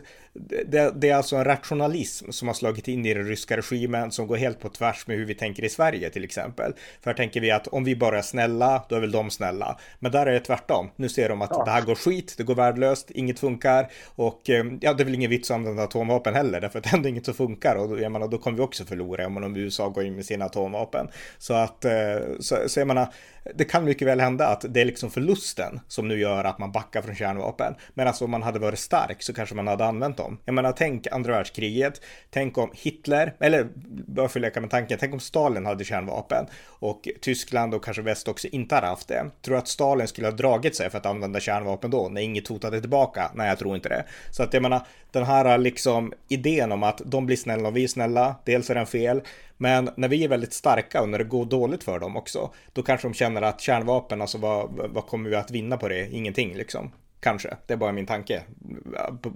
det, 0.67 1.01
det, 1.01 1.09
är 1.09 1.15
alltså 1.15 1.37
en 1.37 1.45
rationalism 1.45 2.31
som 2.31 2.49
har 2.49 2.55
slagit 2.55 2.89
in 2.89 3.07
i 3.07 3.15
den 3.15 3.27
ryska 3.27 3.57
regimen 3.57 4.11
som 4.11 4.27
går 4.27 4.37
helt 4.37 4.61
på 4.61 4.69
tvärs 4.69 5.07
med 5.07 5.17
hur 5.17 5.25
vi 5.25 5.35
tänker 5.35 5.65
i 5.65 5.69
Sverige 5.69 6.11
till 6.11 6.25
exempel. 6.25 6.73
För 7.01 7.11
här 7.11 7.17
tänker 7.17 7.41
vi 7.41 7.51
att 7.51 7.67
om 7.67 7.85
vi 7.85 7.97
bara 7.97 8.19
är 8.19 8.23
snälla, 8.23 8.85
då 8.89 8.97
är 8.97 9.01
väl 9.01 9.13
de 9.13 9.31
snälla. 9.31 9.79
Men 9.99 10.13
där 10.13 10.27
är 10.27 10.33
det 10.33 10.41
tvärtom. 10.41 10.91
Nu 10.97 11.09
ser 11.09 11.29
de 11.29 11.43
att 11.43 11.51
ja. 11.53 11.65
det 11.65 11.71
här 11.71 11.83
går 11.83 11.95
skit, 11.95 12.35
det 12.37 12.43
går 12.43 12.55
värdelöst, 12.55 13.11
inget 13.11 13.39
funkar 13.39 13.91
och 14.05 14.51
eh, 14.51 14.65
ja, 14.81 14.93
det 14.93 15.03
är 15.03 15.05
väl 15.05 15.15
ingen 15.15 15.31
vits 15.31 15.51
att 15.51 15.55
använda 15.55 15.83
atomvapen 15.83 16.35
heller, 16.35 16.61
därför 16.61 16.79
att 16.79 16.85
det 16.85 16.91
är 16.91 16.97
ändå 16.97 17.09
inget 17.09 17.25
som 17.25 17.35
funkar 17.35 17.77
och 17.77 17.89
då, 17.89 18.01
jag 18.01 18.13
menar, 18.13 18.29
då 18.29 18.39
kommer 18.39 18.57
vi 18.57 18.63
också 18.63 18.85
förlora 18.85 19.27
om 19.27 19.57
USA 19.57 19.89
går 19.89 20.05
in 20.05 20.17
med 20.17 20.25
sina 20.25 20.45
atomvapen. 20.45 21.09
Så 21.39 21.55
att, 21.55 21.85
eh, 21.85 21.93
så, 22.41 22.57
så 22.67 22.81
jag 22.81 22.87
menar, 22.87 23.09
det 23.55 23.65
kan 23.65 23.85
mycket 23.85 24.09
väl 24.09 24.21
hända 24.21 24.47
att 24.47 24.65
det 24.69 24.81
är 24.81 24.85
liksom 24.85 25.11
förlusten 25.11 25.81
som 25.89 26.09
nu 26.09 26.19
gör 26.19 26.45
att 26.45 26.59
man 26.59 26.73
backar 26.73 27.03
från 27.03 27.15
kärnvapen. 27.15 27.75
Men 27.95 28.07
alltså 28.07 28.25
om 28.25 28.31
man 28.31 28.43
hade 28.43 28.59
varit 28.59 28.79
stark 28.79 29.23
så 29.23 29.33
kanske 29.33 29.55
man 29.55 29.67
hade 29.67 29.85
använt 29.85 30.17
dem. 30.17 30.39
Jag 30.45 30.55
menar, 30.55 30.73
tänk 30.73 31.07
andra 31.07 31.33
världskriget. 31.33 32.01
Tänk 32.31 32.59
om 32.59 32.71
Hitler, 32.75 33.35
eller 33.41 33.69
bara 34.07 34.29
för 34.29 34.41
att 34.41 34.43
leka 34.43 34.61
med 34.61 34.71
tanken, 34.71 34.99
tänk 35.01 35.15
om 35.15 35.21
Stalin 35.21 35.67
hade 35.67 35.85
kärnvapen 35.85 36.47
och 36.67 37.09
Tyskland 37.21 37.75
och 37.75 37.85
kanske 37.85 38.03
väst 38.03 38.29
också 38.29 38.49
inte 38.49 38.75
hade 38.75 38.87
haft 38.87 39.09
det. 39.09 39.31
Tror 39.43 39.57
att 39.57 39.69
Stalin 39.69 40.09
skulle 40.09 40.27
ha 40.27 40.33
dragit 40.33 40.77
sig 40.77 40.91
för 40.91 40.99
att 40.99 41.07
använda 41.07 41.41
kärnvapen 41.41 41.91
då 41.91 42.09
när 42.09 42.21
inget 42.21 42.49
hotade 42.49 42.81
tillbaka? 42.81 43.31
Nej, 43.35 43.49
jag 43.49 43.59
tror 43.59 43.77
inte 43.77 43.89
det. 43.89 44.05
Så 44.31 44.43
att 44.43 44.55
jag 44.55 44.63
menar, 44.63 44.87
den 45.13 45.25
här 45.25 45.59
liksom 45.59 46.13
idén 46.29 46.73
om 46.73 46.83
att 46.83 47.03
de 47.05 47.27
blir 47.27 47.37
snälla 47.37 47.69
och 47.69 47.77
vi 47.77 47.85
är 47.85 47.89
snälla, 47.89 48.35
dels 48.45 48.71
är 48.71 48.75
den 48.75 48.87
fel, 48.87 49.23
men 49.61 49.91
när 49.97 50.09
vi 50.09 50.25
är 50.25 50.29
väldigt 50.29 50.53
starka 50.53 51.03
och 51.03 51.09
när 51.09 51.19
det 51.19 51.25
går 51.25 51.45
dåligt 51.45 51.85
för 51.85 51.99
dem 51.99 52.17
också, 52.17 52.51
då 52.73 52.83
kanske 52.83 53.09
de 53.09 53.15
känner 53.15 53.43
att 53.43 53.61
kärnvapen, 53.61 54.21
alltså 54.21 54.39
vad, 54.39 54.71
vad 54.91 55.07
kommer 55.07 55.31
vi 55.31 55.37
att 55.37 55.51
vinna 55.51 55.77
på 55.77 55.89
det? 55.89 56.11
Ingenting 56.11 56.55
liksom. 56.55 56.93
Kanske, 57.21 57.57
det 57.67 57.73
är 57.73 57.77
bara 57.77 57.93
min 57.93 58.07
tanke. 58.07 58.43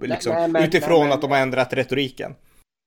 Liksom, 0.01 0.33
nej, 0.33 0.49
men, 0.49 0.65
utifrån 0.65 0.99
nej, 0.99 1.09
men, 1.09 1.13
att 1.13 1.21
de 1.21 1.31
har 1.31 1.39
ändrat 1.39 1.73
retoriken. 1.73 2.35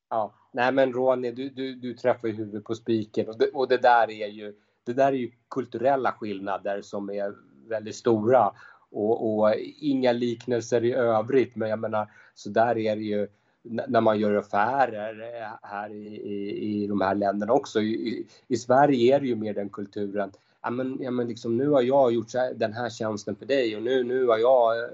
Ja, 0.10 0.34
nej 0.54 0.72
men 0.72 0.94
Ronny, 0.94 1.32
du, 1.32 1.50
du, 1.50 1.76
du 1.76 1.94
träffar 1.94 2.28
ju 2.28 2.34
huvudet 2.34 2.64
på 2.64 2.76
spiken 2.76 3.28
och 3.28 3.38
det, 3.38 3.50
och 3.54 3.68
det 3.68 3.78
där 3.78 4.12
är 4.12 4.28
ju 4.28 4.54
det 4.86 4.94
där 4.94 5.08
är 5.08 5.18
ju 5.18 5.32
kulturella 5.50 6.12
skillnader 6.12 6.82
som 6.82 7.10
är 7.10 7.34
väldigt 7.70 7.96
stora 7.96 8.52
och, 8.92 9.40
och 9.40 9.54
inga 9.82 10.12
liknelser 10.12 10.84
i 10.84 10.94
övrigt. 10.94 11.56
Men 11.56 11.70
jag 11.70 11.80
menar, 11.80 12.12
så 12.36 12.50
där 12.50 12.78
är 12.78 12.96
det 12.96 13.02
ju 13.02 13.28
när 13.70 14.02
man 14.02 14.20
gör 14.20 14.36
affärer 14.36 15.42
eh, 15.42 15.70
här 15.70 15.90
i, 15.90 16.06
i, 16.06 16.84
i 16.84 16.88
de 16.88 17.02
här 17.02 17.16
länderna 17.16 17.54
också. 17.54 17.82
I, 17.82 18.26
I, 18.48 18.58
Sverige 18.58 19.16
är 19.16 19.20
det 19.20 19.28
ju 19.28 19.36
mer 19.36 19.54
den 19.54 19.70
kulturen. 19.70 20.32
Ja, 20.62 20.70
men, 20.70 20.98
ja, 21.02 21.12
men 21.12 21.28
liksom, 21.28 21.58
nu 21.58 21.70
har 21.70 21.82
jag 21.82 22.14
gjort 22.14 22.32
den 22.56 22.74
här 22.74 22.90
tjänsten 22.90 23.36
för 23.36 23.46
dig 23.46 23.76
och 23.76 23.84
nu, 23.84 24.04
nu 24.04 24.28
har 24.28 24.38
jag 24.38 24.80
eh, 24.80 24.90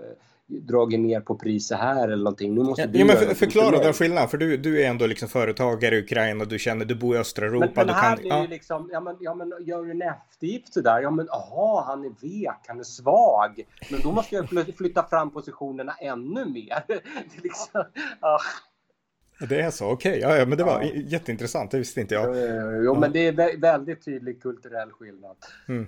dragit 0.62 1.00
ner 1.00 1.22
på 1.22 1.36
priset 1.36 1.78
här 1.78 2.04
eller 2.04 2.24
någonting. 2.24 2.56
Nu 2.56 2.64
måste 2.64 2.82
ja, 2.82 2.88
du 2.88 3.00
ja, 3.00 3.06
men 3.06 3.18
för, 3.18 3.36
förklara 3.36 3.80
den 3.80 3.94
skillnaden, 3.94 4.30
för 4.30 4.38
du, 4.38 4.58
du 4.58 4.82
är 4.82 4.90
ändå 4.90 5.08
liksom 5.08 5.30
företagare 5.30 5.96
i 5.96 6.00
Ukraina 6.00 6.46
du 6.46 6.60
känner, 6.60 6.86
du 6.86 6.96
bor 6.96 7.16
i 7.16 7.20
östra 7.20 7.46
Europa. 7.46 7.72
Men, 7.76 7.86
men 7.86 7.96
här 7.96 8.16
kan, 8.16 8.22
blir 8.22 8.32
ja. 8.32 8.42
ju 8.42 8.48
liksom, 8.48 8.90
ja 8.92 9.00
men, 9.00 9.16
ja 9.20 9.36
men 9.36 9.54
gör 9.66 9.84
du 9.84 9.92
en 9.92 10.02
eftergift 10.02 10.74
sådär, 10.74 11.02
ja 11.02 11.12
men 11.12 11.30
aha, 11.30 11.84
han 11.88 12.06
är 12.06 12.10
vek, 12.10 12.60
han 12.68 12.80
är 12.80 12.84
svag. 12.84 13.64
Men 13.92 14.00
då 14.02 14.12
måste 14.12 14.36
jag 14.36 14.50
flytta 14.78 15.04
fram 15.04 15.32
positionerna 15.32 15.94
ännu 16.02 16.46
mer. 16.46 16.84
det 16.88 16.94
är 16.94 17.44
liksom, 17.44 17.84
ah. 18.20 18.40
Det 19.50 19.62
är 19.62 19.72
så, 19.72 19.92
okej. 19.92 20.12
Okay. 20.12 20.22
Ja, 20.22 20.38
ja, 20.38 20.46
men 20.46 20.58
det 20.58 20.64
var 20.64 20.82
ja. 20.82 20.90
jätteintressant, 20.96 21.72
det 21.72 21.78
visste 21.78 22.02
inte 22.02 22.16
jag. 22.16 22.38
Jo, 22.38 22.84
jo 22.86 23.00
men 23.00 23.12
det 23.12 23.28
är 23.28 23.60
väldigt 23.60 24.06
tydlig 24.06 24.42
kulturell 24.42 24.92
skillnad. 24.92 25.38
Mm. 25.68 25.88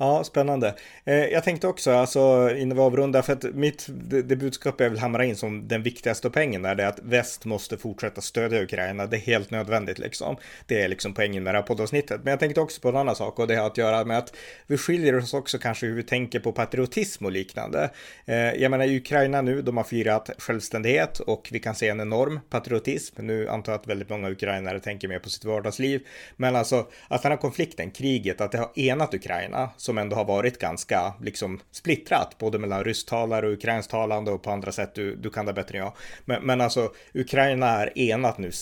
Ja, 0.00 0.24
spännande. 0.24 0.74
Eh, 1.04 1.14
jag 1.14 1.44
tänkte 1.44 1.66
också, 1.66 1.92
alltså 1.92 2.50
innan 2.56 2.76
vi 2.76 2.82
avrundar, 2.82 3.22
för 3.22 3.32
att 3.32 3.44
mitt, 3.54 3.86
det, 3.88 4.22
det 4.22 4.36
budskap 4.36 4.80
jag 4.80 4.90
vill 4.90 4.98
hamra 4.98 5.24
in 5.24 5.36
som 5.36 5.68
den 5.68 5.82
viktigaste 5.82 6.30
poängen 6.30 6.64
är 6.64 6.74
det 6.74 6.88
att 6.88 6.98
väst 7.02 7.44
måste 7.44 7.76
fortsätta 7.76 8.20
stödja 8.20 8.62
Ukraina. 8.62 9.06
Det 9.06 9.16
är 9.16 9.20
helt 9.20 9.50
nödvändigt 9.50 9.98
liksom. 9.98 10.36
Det 10.66 10.82
är 10.82 10.88
liksom 10.88 11.14
poängen 11.14 11.42
med 11.42 11.54
det 11.54 11.58
här 11.58 11.66
poddavsnittet. 11.66 12.20
Men 12.24 12.30
jag 12.30 12.40
tänkte 12.40 12.60
också 12.60 12.80
på 12.80 12.88
en 12.88 12.96
annan 12.96 13.16
sak 13.16 13.38
och 13.38 13.46
det 13.46 13.56
har 13.56 13.66
att 13.66 13.78
göra 13.78 14.04
med 14.04 14.18
att 14.18 14.36
vi 14.66 14.78
skiljer 14.78 15.18
oss 15.18 15.34
också 15.34 15.58
kanske 15.58 15.86
hur 15.86 15.94
vi 15.94 16.02
tänker 16.02 16.40
på 16.40 16.52
patriotism 16.52 17.24
och 17.24 17.32
liknande. 17.32 17.90
Eh, 18.24 18.36
jag 18.36 18.70
menar 18.70 18.84
i 18.84 18.96
Ukraina 18.96 19.42
nu, 19.42 19.62
de 19.62 19.76
har 19.76 19.84
firat 19.84 20.30
självständighet 20.38 21.20
och 21.20 21.48
vi 21.52 21.60
kan 21.60 21.74
se 21.74 21.88
en 21.88 22.00
enorm 22.00 22.40
patriotism. 22.50 23.26
Nu 23.26 23.48
antar 23.48 23.72
jag 23.72 23.80
att 23.80 23.86
väldigt 23.86 24.08
många 24.08 24.30
ukrainare 24.30 24.80
tänker 24.80 25.08
mer 25.08 25.18
på 25.18 25.30
sitt 25.30 25.44
vardagsliv. 25.44 26.06
Men 26.36 26.56
alltså 26.56 26.86
att 27.08 27.22
den 27.22 27.32
här 27.32 27.38
konflikten, 27.38 27.90
kriget, 27.90 28.40
att 28.40 28.52
det 28.52 28.58
har 28.58 28.70
enat 28.74 29.14
Ukraina 29.14 29.70
som 29.88 29.98
ändå 29.98 30.16
har 30.16 30.24
varit 30.24 30.58
ganska 30.58 31.14
liksom 31.20 31.60
splittrat, 31.70 32.38
både 32.38 32.58
mellan 32.58 32.84
rysktalare 32.84 33.46
och 33.46 33.52
ukrainsktalande 33.52 34.30
och 34.30 34.42
på 34.42 34.50
andra 34.50 34.72
sätt. 34.72 34.94
Du, 34.94 35.16
du 35.16 35.30
kan 35.30 35.46
det 35.46 35.52
bättre 35.52 35.78
än 35.78 35.84
jag. 35.84 35.92
Men, 36.24 36.42
men 36.42 36.60
alltså, 36.60 36.92
Ukraina 37.14 37.66
är 37.66 37.98
enat 37.98 38.38
nu, 38.38 38.52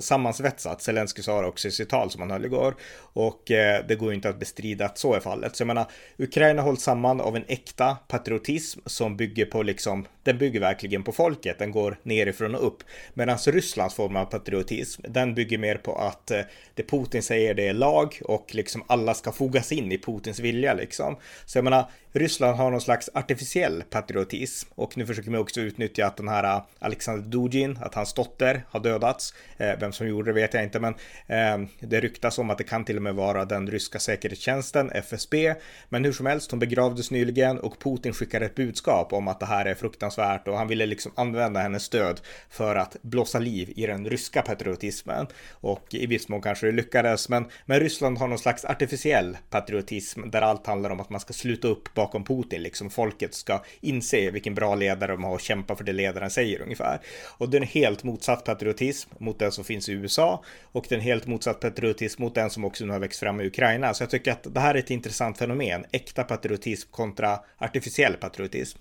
sammansvetsat. 0.00 0.82
Zelenskyj 0.82 1.22
sa 1.22 1.40
det 1.40 1.46
också 1.46 1.68
i 1.68 1.70
sitt 1.70 1.88
tal 1.88 2.10
som 2.10 2.20
han 2.20 2.30
höll 2.30 2.44
igår. 2.44 2.74
Och 3.12 3.50
eh, 3.50 3.84
det 3.88 3.94
går 3.94 4.14
inte 4.14 4.28
att 4.28 4.38
bestrida 4.38 4.84
att 4.86 4.98
så 4.98 5.14
är 5.14 5.20
fallet. 5.20 5.56
Så 5.56 5.62
jag 5.62 5.66
menar, 5.66 5.86
Ukraina 6.18 6.62
hålls 6.62 6.82
samman 6.82 7.20
av 7.20 7.36
en 7.36 7.44
äkta 7.48 7.96
patriotism 8.08 8.80
som 8.86 9.16
bygger 9.16 9.46
på 9.46 9.62
liksom, 9.62 10.06
den 10.22 10.38
bygger 10.38 10.60
verkligen 10.60 11.02
på 11.02 11.12
folket. 11.12 11.58
Den 11.58 11.72
går 11.72 11.98
nerifrån 12.02 12.54
och 12.54 12.66
upp. 12.66 12.82
Medan 13.14 13.38
Rysslands 13.38 13.94
form 13.94 14.16
av 14.16 14.24
patriotism, 14.24 15.02
den 15.08 15.34
bygger 15.34 15.58
mer 15.58 15.76
på 15.76 15.96
att 15.96 16.30
eh, 16.30 16.40
det 16.74 16.82
Putin 16.82 17.22
säger 17.22 17.54
det 17.54 17.68
är 17.68 17.74
lag 17.74 18.20
och 18.24 18.54
liksom 18.54 18.84
alla 18.86 19.14
ska 19.14 19.32
fogas 19.32 19.72
in 19.72 19.92
i 19.92 19.98
Putins 20.12 20.38
vilja 20.38 20.74
liksom. 20.74 21.16
Så 21.46 21.58
jag 21.58 21.64
menar, 21.64 21.90
Ryssland 22.12 22.56
har 22.56 22.70
någon 22.70 22.80
slags 22.80 23.10
artificiell 23.14 23.82
patriotism 23.90 24.68
och 24.74 24.96
nu 24.96 25.06
försöker 25.06 25.30
man 25.30 25.40
också 25.40 25.60
utnyttja 25.60 26.06
att 26.06 26.16
den 26.16 26.28
här 26.28 26.56
äh, 26.56 26.62
Alexander 26.78 27.28
Dugin, 27.28 27.78
att 27.82 27.94
hans 27.94 28.12
dotter 28.12 28.64
har 28.68 28.80
dödats. 28.80 29.34
Äh, 29.56 29.78
vem 29.80 29.92
som 29.92 30.08
gjorde 30.08 30.30
det 30.30 30.34
vet 30.34 30.54
jag 30.54 30.62
inte, 30.62 30.80
men 30.80 30.94
äh, 31.26 31.68
det 31.80 32.00
ryktas 32.00 32.38
om 32.38 32.50
att 32.50 32.58
det 32.58 32.64
kan 32.64 32.84
till 32.84 32.96
och 32.96 33.02
med 33.02 33.14
vara 33.14 33.44
den 33.44 33.70
ryska 33.70 33.98
säkerhetstjänsten, 33.98 34.90
FSB. 34.90 35.54
Men 35.88 36.04
hur 36.04 36.12
som 36.12 36.26
helst, 36.26 36.50
hon 36.50 36.60
begravdes 36.60 37.10
nyligen 37.10 37.58
och 37.58 37.78
Putin 37.78 38.12
skickade 38.12 38.46
ett 38.46 38.54
budskap 38.54 39.12
om 39.12 39.28
att 39.28 39.40
det 39.40 39.46
här 39.46 39.66
är 39.66 39.74
fruktansvärt 39.74 40.48
och 40.48 40.58
han 40.58 40.68
ville 40.68 40.86
liksom 40.86 41.12
använda 41.14 41.60
hennes 41.60 41.82
stöd 41.82 42.20
för 42.50 42.76
att 42.76 42.96
blåsa 43.02 43.38
liv 43.38 43.72
i 43.76 43.86
den 43.86 44.06
ryska 44.06 44.42
patriotismen. 44.42 45.26
Och 45.50 45.86
i 45.90 46.06
viss 46.06 46.28
mån 46.28 46.42
kanske 46.42 46.66
det 46.66 46.72
lyckades, 46.72 47.28
men, 47.28 47.44
men 47.66 47.80
Ryssland 47.80 48.18
har 48.18 48.28
någon 48.28 48.38
slags 48.38 48.64
artificiell 48.64 49.36
patriotism 49.50 50.30
där 50.30 50.42
allt 50.42 50.66
handlar 50.66 50.90
om 50.90 51.00
att 51.00 51.10
man 51.10 51.20
ska 51.20 51.32
sluta 51.32 51.68
upp 51.68 51.94
bakom 52.00 52.24
Putin, 52.24 52.62
liksom 52.62 52.90
folket 52.90 53.34
ska 53.34 53.62
inse 53.80 54.30
vilken 54.30 54.54
bra 54.54 54.74
ledare 54.74 55.12
de 55.12 55.24
har 55.24 55.34
och 55.34 55.40
kämpa 55.40 55.76
för 55.76 55.84
det 55.84 55.92
ledaren 55.92 56.30
säger 56.30 56.62
ungefär. 56.62 57.00
Och 57.38 57.50
det 57.50 57.56
är 57.56 57.60
en 57.60 57.66
helt 57.66 58.04
motsatt 58.04 58.44
patriotism 58.44 59.10
mot 59.18 59.38
den 59.38 59.52
som 59.52 59.64
finns 59.64 59.88
i 59.88 59.92
USA 59.92 60.44
och 60.72 60.86
det 60.88 60.94
är 60.94 60.98
en 60.98 61.04
helt 61.04 61.26
motsatt 61.26 61.60
patriotism 61.60 62.22
mot 62.22 62.34
den 62.34 62.50
som 62.50 62.64
också 62.64 62.84
nu 62.84 62.92
har 62.92 63.00
växt 63.00 63.20
fram 63.20 63.40
i 63.40 63.46
Ukraina. 63.46 63.94
Så 63.94 64.02
jag 64.02 64.10
tycker 64.10 64.32
att 64.32 64.54
det 64.54 64.60
här 64.60 64.74
är 64.74 64.78
ett 64.78 64.90
intressant 64.90 65.38
fenomen, 65.38 65.84
äkta 65.92 66.24
patriotism 66.24 66.90
kontra 66.90 67.38
artificiell 67.58 68.14
patriotism. 68.14 68.78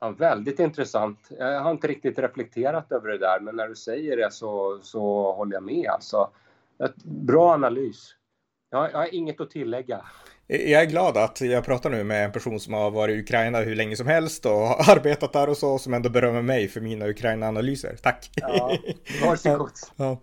Ja, 0.00 0.10
väldigt 0.10 0.58
intressant. 0.58 1.18
Jag 1.38 1.60
har 1.60 1.70
inte 1.70 1.88
riktigt 1.88 2.18
reflekterat 2.18 2.92
över 2.92 3.08
det 3.08 3.18
där, 3.18 3.40
men 3.40 3.56
när 3.56 3.68
du 3.68 3.74
säger 3.74 4.16
det 4.16 4.32
så, 4.32 4.78
så 4.82 5.32
håller 5.32 5.54
jag 5.54 5.62
med. 5.62 5.90
Alltså, 5.90 6.30
bra 7.04 7.52
analys. 7.52 8.14
Jag, 8.70 8.92
jag 8.92 8.98
har 8.98 9.14
inget 9.14 9.40
att 9.40 9.50
tillägga. 9.50 10.04
Jag 10.50 10.82
är 10.82 10.86
glad 10.86 11.16
att 11.16 11.40
jag 11.40 11.64
pratar 11.64 11.90
nu 11.90 12.04
med 12.04 12.24
en 12.24 12.32
person 12.32 12.60
som 12.60 12.74
har 12.74 12.90
varit 12.90 13.16
i 13.16 13.20
Ukraina 13.20 13.60
hur 13.60 13.76
länge 13.76 13.96
som 13.96 14.06
helst 14.06 14.46
och 14.46 14.52
har 14.52 14.92
arbetat 14.96 15.32
där 15.32 15.48
och 15.48 15.56
så, 15.56 15.78
som 15.78 15.94
ändå 15.94 16.08
berömmer 16.08 16.42
mig 16.42 16.68
för 16.68 16.80
mina 16.80 17.06
Ukraina-analyser. 17.06 17.96
Tack! 18.02 18.30
Ja, 18.34 18.78
varsågod! 19.22 19.70
ja. 19.96 20.20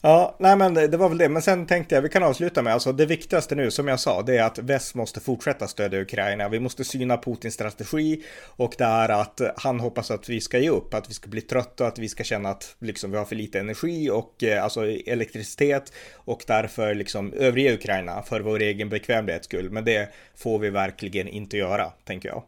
ja, 0.00 0.36
nej 0.38 0.56
men 0.56 0.74
det 0.74 0.96
var 0.96 1.08
väl 1.08 1.18
det. 1.18 1.28
Men 1.28 1.42
sen 1.42 1.66
tänkte 1.66 1.94
jag, 1.94 2.02
vi 2.02 2.08
kan 2.08 2.22
avsluta 2.22 2.62
med, 2.62 2.72
alltså 2.72 2.92
det 2.92 3.06
viktigaste 3.06 3.54
nu, 3.54 3.70
som 3.70 3.88
jag 3.88 4.00
sa, 4.00 4.22
det 4.22 4.38
är 4.38 4.42
att 4.42 4.58
väst 4.58 4.94
måste 4.94 5.20
fortsätta 5.20 5.68
stödja 5.68 6.00
Ukraina. 6.00 6.48
Vi 6.48 6.60
måste 6.60 6.84
syna 6.84 7.16
Putins 7.16 7.54
strategi 7.54 8.22
och 8.46 8.74
det 8.78 8.84
är 8.84 9.08
att 9.08 9.40
han 9.56 9.80
hoppas 9.80 10.10
att 10.10 10.28
vi 10.28 10.40
ska 10.40 10.58
ge 10.58 10.70
upp, 10.70 10.94
att 10.94 11.10
vi 11.10 11.14
ska 11.14 11.28
bli 11.28 11.40
trötta, 11.40 11.86
att 11.86 11.98
vi 11.98 12.08
ska 12.08 12.24
känna 12.24 12.48
att 12.48 12.76
liksom, 12.78 13.10
vi 13.10 13.16
har 13.16 13.24
för 13.24 13.36
lite 13.36 13.60
energi 13.60 14.10
och 14.10 14.44
eh, 14.44 14.64
alltså 14.64 14.86
elektricitet 14.86 15.92
och 16.14 16.44
därför 16.46 16.94
liksom 16.94 17.32
övriga 17.32 17.74
Ukraina 17.74 18.22
för 18.22 18.40
vår 18.40 18.60
egen 18.62 18.88
bekvämlighets 18.88 19.46
skull. 19.46 19.63
Men 19.70 19.84
det 19.84 20.14
får 20.34 20.58
vi 20.58 20.70
verkligen 20.70 21.28
inte 21.28 21.56
göra, 21.56 21.90
tänker 22.04 22.28
jag. 22.28 22.42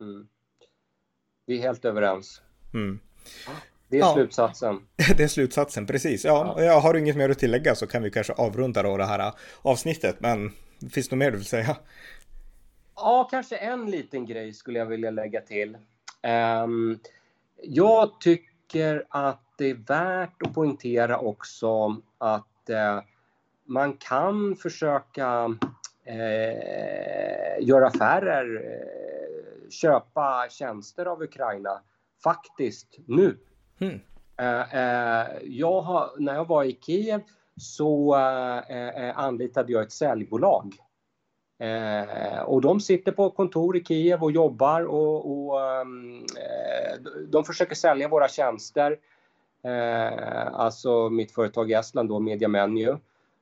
Mm. 0.00 0.26
Vi 1.46 1.58
är 1.58 1.62
helt 1.62 1.84
överens. 1.84 2.42
Mm. 2.74 3.00
Det 3.88 3.96
är 3.96 4.00
ja. 4.00 4.14
slutsatsen. 4.14 4.80
det 5.16 5.22
är 5.22 5.28
slutsatsen, 5.28 5.86
precis. 5.86 6.24
Ja, 6.24 6.54
ja. 6.56 6.64
Jag 6.64 6.80
har 6.80 6.94
inget 6.94 7.16
mer 7.16 7.30
att 7.30 7.38
tillägga 7.38 7.74
så 7.74 7.86
kan 7.86 8.02
vi 8.02 8.10
kanske 8.10 8.32
avrunda 8.32 8.82
då 8.82 8.96
det 8.96 9.04
här 9.04 9.32
avsnittet. 9.62 10.20
Men 10.20 10.52
finns 10.90 11.08
det 11.08 11.16
något 11.16 11.18
mer 11.18 11.30
du 11.30 11.36
vill 11.36 11.46
säga? 11.46 11.76
Ja, 12.96 13.28
kanske 13.30 13.56
en 13.56 13.90
liten 13.90 14.26
grej 14.26 14.52
skulle 14.52 14.78
jag 14.78 14.86
vilja 14.86 15.10
lägga 15.10 15.40
till. 15.40 15.76
Um, 16.64 16.98
jag 17.62 18.20
tycker 18.20 19.04
att 19.08 19.42
det 19.58 19.70
är 19.70 19.74
värt 19.74 20.42
att 20.42 20.54
poängtera 20.54 21.18
också 21.18 22.02
att 22.18 22.70
uh, 22.70 23.02
man 23.66 23.92
kan 23.92 24.56
försöka 24.56 25.58
eh, 26.06 27.66
göra 27.66 27.86
affärer, 27.86 28.64
eh, 28.64 29.70
köpa 29.70 30.46
tjänster 30.50 31.06
av 31.06 31.22
Ukraina 31.22 31.80
faktiskt 32.22 32.98
nu. 33.06 33.38
Mm. 33.78 34.00
Eh, 34.36 35.26
jag 35.42 35.80
har, 35.80 36.10
när 36.18 36.34
jag 36.34 36.48
var 36.48 36.64
i 36.64 36.78
Kiev 36.82 37.20
så 37.56 38.16
eh, 38.16 39.08
eh, 39.08 39.18
anlitade 39.18 39.72
jag 39.72 39.82
ett 39.82 39.92
säljbolag. 39.92 40.74
Eh, 41.58 42.40
och 42.40 42.60
de 42.60 42.80
sitter 42.80 43.12
på 43.12 43.30
kontor 43.30 43.76
i 43.76 43.84
Kiev 43.84 44.22
och 44.22 44.32
jobbar 44.32 44.82
och, 44.82 45.50
och 45.50 45.62
ehm, 45.62 46.24
de 47.28 47.44
försöker 47.44 47.74
sälja 47.74 48.08
våra 48.08 48.28
tjänster. 48.28 48.98
alltså 50.52 51.10
mitt 51.10 51.32
företag 51.32 51.70
i 51.70 51.74
Estland 51.74 52.08
då, 52.08 52.20
Media 52.20 52.48
Menu. 52.48 52.96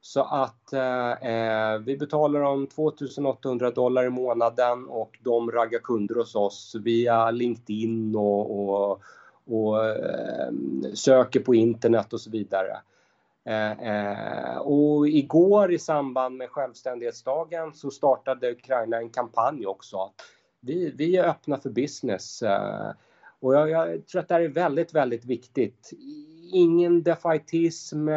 Så 0.06 0.22
att 0.22 0.72
eh, 0.72 1.10
eh, 1.10 1.78
vi 1.78 1.96
betalar 1.96 2.40
dem 2.40 2.66
2800 2.66 3.70
dollar 3.70 4.04
i 4.04 4.10
månaden 4.10 4.88
och 4.88 5.18
de 5.22 5.50
raggar 5.50 5.78
kunder 5.78 6.14
hos 6.14 6.34
oss 6.34 6.74
via 6.84 7.30
LinkedIn 7.30 8.16
och, 8.16 8.58
och, 8.58 9.02
och 9.46 9.86
eh, 9.86 10.52
söker 10.94 11.40
på 11.40 11.54
internet 11.54 12.12
och 12.12 12.20
så 12.20 12.30
vidare. 12.30 12.76
Eh, 13.44 13.72
eh, 13.72 14.56
och 14.56 15.08
igår 15.08 15.72
i 15.72 15.78
samband 15.78 16.36
med 16.36 16.50
självständighetsdagen 16.50 17.74
så 17.74 17.90
startade 17.90 18.52
Ukraina 18.52 18.96
en 18.96 19.10
kampanj 19.10 19.66
också. 19.66 20.10
Vi, 20.60 20.92
vi 20.96 21.16
är 21.16 21.28
öppna 21.28 21.58
för 21.58 21.70
business. 21.70 22.42
Eh, 22.42 22.90
och 23.40 23.54
jag, 23.54 23.70
jag 23.70 24.06
tror 24.06 24.20
att 24.20 24.28
det 24.28 24.34
här 24.34 24.40
är 24.40 24.48
väldigt, 24.48 24.94
väldigt 24.94 25.24
viktigt. 25.24 25.90
Ingen 26.52 27.02
defaitism 27.02 28.08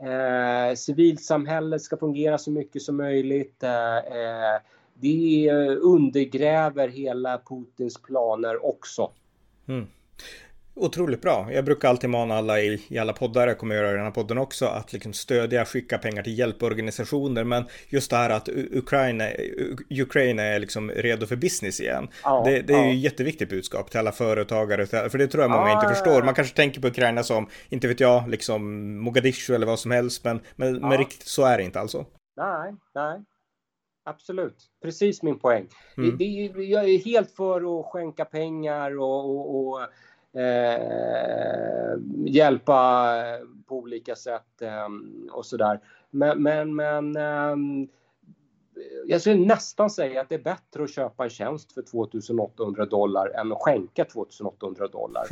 Eh, 0.00 0.74
civilsamhället 0.74 1.82
ska 1.82 1.96
fungera 1.96 2.38
så 2.38 2.50
mycket 2.50 2.82
som 2.82 2.96
möjligt. 2.96 3.62
Eh, 3.62 3.96
eh 3.96 4.60
det 4.98 5.50
undergräver 5.82 6.88
hela 6.88 7.38
Putins 7.38 8.02
planer 8.02 8.66
också. 8.66 9.10
Mm. 9.68 9.86
Otroligt 10.78 11.20
bra. 11.20 11.52
Jag 11.52 11.64
brukar 11.64 11.88
alltid 11.88 12.10
mana 12.10 12.36
alla 12.36 12.60
i, 12.60 12.82
i 12.88 12.98
alla 12.98 13.12
poddar, 13.12 13.48
jag 13.48 13.58
kommer 13.58 13.74
göra 13.74 13.90
i 13.90 13.94
den 13.94 14.04
här 14.04 14.10
podden 14.10 14.38
också, 14.38 14.66
att 14.66 14.92
liksom 14.92 15.12
stödja, 15.12 15.64
skicka 15.64 15.98
pengar 15.98 16.22
till 16.22 16.38
hjälporganisationer. 16.38 17.44
Men 17.44 17.64
just 17.88 18.10
det 18.10 18.16
här 18.16 18.30
att 18.30 18.48
Ukraina, 18.72 19.24
Ukraina 19.90 20.42
är 20.42 20.58
liksom 20.58 20.90
redo 20.90 21.26
för 21.26 21.36
business 21.36 21.80
igen. 21.80 22.08
Ja, 22.24 22.42
det, 22.44 22.62
det, 22.62 22.74
är 22.74 22.78
ja. 22.78 22.86
ju 22.86 22.94
jätteviktigt 22.94 23.48
budskap 23.48 23.90
till 23.90 24.00
alla 24.00 24.12
företagare, 24.12 24.86
för 24.86 25.18
det 25.18 25.26
tror 25.26 25.44
jag 25.44 25.50
många 25.50 25.68
ja, 25.68 25.82
inte 25.82 25.94
förstår. 25.94 26.22
Man 26.22 26.34
kanske 26.34 26.56
tänker 26.56 26.80
på 26.80 26.88
Ukraina 26.88 27.22
som, 27.22 27.48
inte 27.68 27.88
vet 27.88 28.00
jag, 28.00 28.28
liksom 28.28 28.82
Mogadishu 28.98 29.54
eller 29.54 29.66
vad 29.66 29.78
som 29.78 29.90
helst, 29.90 30.24
men, 30.24 30.40
men, 30.56 30.80
men 30.80 30.98
riktigt 30.98 31.28
så 31.28 31.44
är 31.44 31.58
det 31.58 31.64
inte 31.64 31.80
alltså. 31.80 32.06
Nej, 32.36 32.74
nej. 32.94 33.24
Absolut, 34.04 34.56
precis 34.82 35.22
min 35.22 35.38
poäng. 35.38 35.68
Mm. 35.96 36.16
Det, 36.16 36.48
det, 36.48 36.64
jag 36.64 36.84
är 36.84 36.98
helt 36.98 37.30
för 37.30 37.80
att 37.80 37.86
skänka 37.86 38.24
pengar 38.24 38.98
och, 38.98 39.30
och, 39.30 39.72
och 39.72 39.80
eh, 40.36 41.98
hjälpa 42.26 43.12
på 43.66 43.76
olika 43.78 44.16
sätt 44.16 44.62
eh, 44.62 44.88
och 45.32 45.46
sådär. 45.46 45.80
Men, 46.10 46.42
men, 46.42 46.74
men 46.74 47.16
eh, 47.16 47.86
jag 49.06 49.20
skulle 49.20 49.46
nästan 49.46 49.90
säga 49.90 50.20
att 50.20 50.28
det 50.28 50.34
är 50.34 50.42
bättre 50.42 50.84
att 50.84 50.90
köpa 50.90 51.24
en 51.24 51.30
tjänst 51.30 51.72
för 51.72 51.82
2800 51.82 52.86
dollar 52.86 53.28
än 53.28 53.52
att 53.52 53.58
skänka 53.58 54.04
2800 54.04 54.88
dollar. 54.88 55.26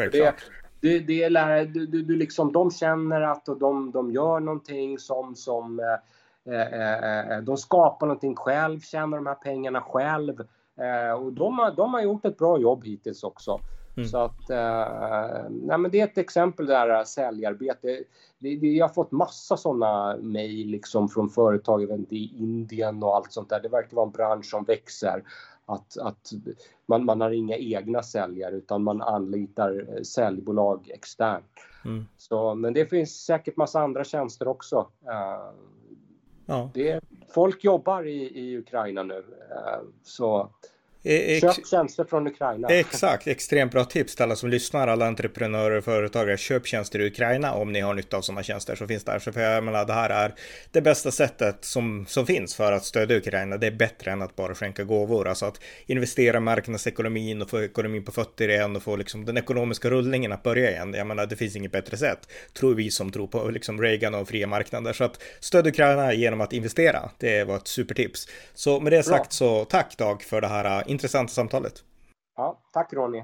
Det, 0.81 0.99
det, 0.99 0.99
det 0.99 1.23
är, 1.23 1.65
du, 1.65 1.87
du, 1.87 2.17
liksom, 2.17 2.53
de 2.53 2.71
känner 2.71 3.21
att 3.21 3.45
de, 3.45 3.91
de 3.91 4.13
gör 4.13 4.41
någonting 4.41 4.99
som, 4.99 5.35
som 5.35 5.81
eh, 5.81 6.55
eh, 6.55 7.31
eh, 7.31 7.43
de 7.43 7.57
skapar 7.57 8.07
någonting 8.07 8.37
själv, 8.37 8.81
tjänar 8.81 9.17
de 9.17 9.27
här 9.27 9.35
pengarna 9.35 9.81
själv. 9.81 10.41
Eh, 10.81 11.13
och 11.13 11.33
de 11.33 11.59
har, 11.59 11.71
de 11.71 11.95
har 11.95 12.01
gjort 12.01 12.25
ett 12.25 12.39
bra 12.39 12.59
jobb 12.59 12.85
hittills 12.85 13.25
också. 13.25 13.61
Mm. 13.97 14.09
Så 14.09 14.19
att, 14.19 14.51
eh, 14.51 15.51
nej 15.51 15.79
men 15.79 15.91
det 15.91 16.01
är 16.01 16.05
ett 16.05 16.19
exempel 16.19 16.67
där 16.67 16.99
eh, 16.99 17.05
säljarbete. 17.05 18.05
Det, 18.39 18.57
det, 18.57 18.67
jag 18.67 18.89
har 18.89 18.95
fått 18.95 19.13
massa 19.13 19.57
sådana 19.57 20.17
mejl 20.17 20.69
liksom 20.69 21.09
från 21.09 21.31
företag 21.31 22.07
i 22.11 22.37
Indien 22.39 23.03
och 23.03 23.17
allt 23.17 23.33
sånt 23.33 23.49
där. 23.49 23.61
Det 23.61 23.69
verkar 23.69 23.97
vara 23.97 24.07
en 24.07 24.13
bransch 24.13 24.47
som 24.47 24.65
växer. 24.65 25.23
Att, 25.67 25.99
att 25.99 26.33
man, 26.87 27.05
man 27.05 27.21
har 27.21 27.31
inga 27.31 27.57
egna 27.57 28.03
säljare 28.03 28.55
utan 28.55 28.83
man 28.83 29.03
anlitar 29.03 29.87
eh, 29.89 30.03
säljbolag 30.03 30.91
externt. 30.95 31.53
Mm. 31.85 32.07
Så, 32.17 32.55
men 32.55 32.75
det 32.75 32.87
finns 32.87 33.25
säkert 33.25 33.57
massa 33.57 33.81
andra 33.81 34.05
tjänster 34.05 34.49
också. 34.49 34.89
Uh, 35.03 35.53
ja. 36.47 36.71
det, 36.75 37.01
folk 37.35 37.65
jobbar 37.65 38.07
i, 38.07 38.41
i 38.41 38.59
Ukraina 38.59 39.03
nu. 39.03 39.19
Uh, 39.19 39.85
så 40.03 40.51
Eh, 41.07 41.41
köp 41.41 41.67
tjänster 41.67 42.05
från 42.05 42.27
Ukraina. 42.27 42.69
Exakt, 42.69 43.27
extremt 43.27 43.73
bra 43.73 43.85
tips 43.85 44.15
till 44.15 44.23
alla 44.23 44.37
som 44.37 44.51
lyssnar, 44.51 44.89
alla 44.89 45.07
entreprenörer 45.07 45.79
och 45.79 45.85
företagare. 45.85 46.37
Köp 46.37 46.67
tjänster 46.67 46.99
i 46.99 47.07
Ukraina 47.07 47.55
om 47.55 47.73
ni 47.73 47.81
har 47.81 47.95
nytta 47.95 48.17
av 48.17 48.23
sådana 48.23 48.43
tjänster 48.43 48.75
som 48.77 48.89
finns 48.89 49.05
där. 49.05 49.19
Så 49.19 49.33
för 49.33 49.41
jag 49.41 49.65
menar, 49.65 49.85
det 49.85 49.93
här 49.93 50.11
är 50.11 50.35
det 50.71 50.81
bästa 50.81 51.11
sättet 51.11 51.65
som, 51.65 52.07
som 52.09 52.27
finns 52.27 52.55
för 52.55 52.73
att 52.73 52.85
stödja 52.85 53.17
Ukraina. 53.17 53.57
Det 53.57 53.67
är 53.67 53.71
bättre 53.71 54.11
än 54.11 54.23
att 54.23 54.37
bara 54.37 54.55
skänka 54.55 54.85
gåvor. 54.85 55.29
Alltså 55.29 55.47
att 55.47 55.61
investera 55.87 56.37
i 56.37 56.41
marknadsekonomin 56.41 57.43
och 57.43 57.51
få 57.51 57.63
ekonomin 57.63 58.05
på 58.05 58.13
fötter 58.13 58.49
igen 58.49 58.77
och 58.77 58.83
få 58.83 58.97
liksom 58.97 59.25
den 59.25 59.37
ekonomiska 59.37 59.91
rullningen 59.91 60.33
att 60.33 60.43
börja 60.43 60.71
igen. 60.71 60.95
Jag 60.95 61.07
menar, 61.07 61.27
det 61.27 61.37
finns 61.37 61.57
inget 61.57 61.73
bättre 61.73 61.97
sätt, 61.97 62.29
tror 62.55 62.75
vi 62.75 62.91
som 62.91 63.13
tror 63.13 63.27
på 63.27 63.51
liksom 63.51 63.83
Reagan 63.83 64.15
och 64.15 64.29
fria 64.29 64.47
marknader. 64.47 64.93
Så 64.93 65.05
att 65.05 65.23
stödja 65.41 65.71
Ukraina 65.71 66.13
genom 66.13 66.41
att 66.41 66.53
investera, 66.53 67.11
det 67.19 67.45
var 67.45 67.57
ett 67.57 67.69
supertips. 67.69 68.29
Så 68.55 68.81
med 68.81 68.93
det 68.93 69.03
sagt 69.03 69.23
bra. 69.23 69.31
så 69.31 69.65
tack 69.65 69.99
Dag 69.99 70.23
för 70.23 70.41
det 70.41 70.47
här 70.47 70.85
intressanta 70.95 71.33
samtalet. 71.33 71.85
Ja, 72.37 72.63
tack 72.73 72.93
Ronny. 72.93 73.23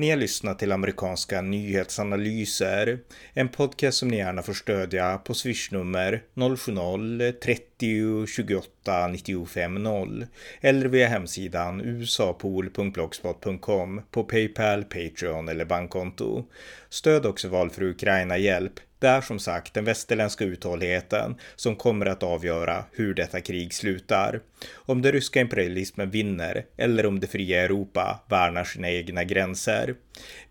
Ni 0.00 0.10
har 0.10 0.16
lyssnat 0.16 0.58
till 0.58 0.72
amerikanska 0.72 1.40
nyhetsanalyser, 1.40 2.98
en 3.34 3.48
podcast 3.48 3.98
som 3.98 4.08
ni 4.08 4.16
gärna 4.16 4.42
får 4.42 4.52
stödja 4.52 5.18
på 5.18 5.34
swishnummer 5.34 6.22
070-30 6.34 8.26
28 8.26 9.08
95 9.08 9.82
0 9.82 10.26
eller 10.60 10.88
via 10.88 11.08
hemsidan 11.08 11.80
usapool.blogspot.com 11.80 14.02
på 14.10 14.24
Paypal, 14.24 14.84
Patreon 14.84 15.48
eller 15.48 15.64
bankkonto. 15.64 16.44
Stöd 16.88 17.26
också 17.26 17.48
valfri 17.48 17.90
Ukraina-hjälp 17.90 18.80
det 19.00 19.08
är 19.08 19.20
som 19.20 19.38
sagt 19.38 19.74
den 19.74 19.84
västerländska 19.84 20.44
uthålligheten 20.44 21.34
som 21.56 21.76
kommer 21.76 22.06
att 22.06 22.22
avgöra 22.22 22.84
hur 22.92 23.14
detta 23.14 23.40
krig 23.40 23.74
slutar. 23.74 24.40
Om 24.74 25.02
den 25.02 25.12
ryska 25.12 25.40
imperialismen 25.40 26.10
vinner 26.10 26.64
eller 26.76 27.06
om 27.06 27.20
det 27.20 27.26
fria 27.26 27.62
Europa 27.62 28.20
värnar 28.28 28.64
sina 28.64 28.90
egna 28.90 29.24
gränser. 29.24 29.94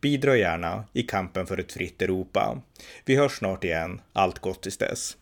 Bidra 0.01 0.38
gärna 0.38 0.83
i 0.93 1.03
kampen 1.03 1.47
för 1.47 1.57
ett 1.57 1.71
fritt 1.71 2.01
Europa. 2.01 2.62
Vi 3.05 3.15
hörs 3.15 3.38
snart 3.38 3.63
igen. 3.63 4.01
Allt 4.13 4.39
gott 4.39 4.62
tills 4.62 4.77
dess. 4.77 5.17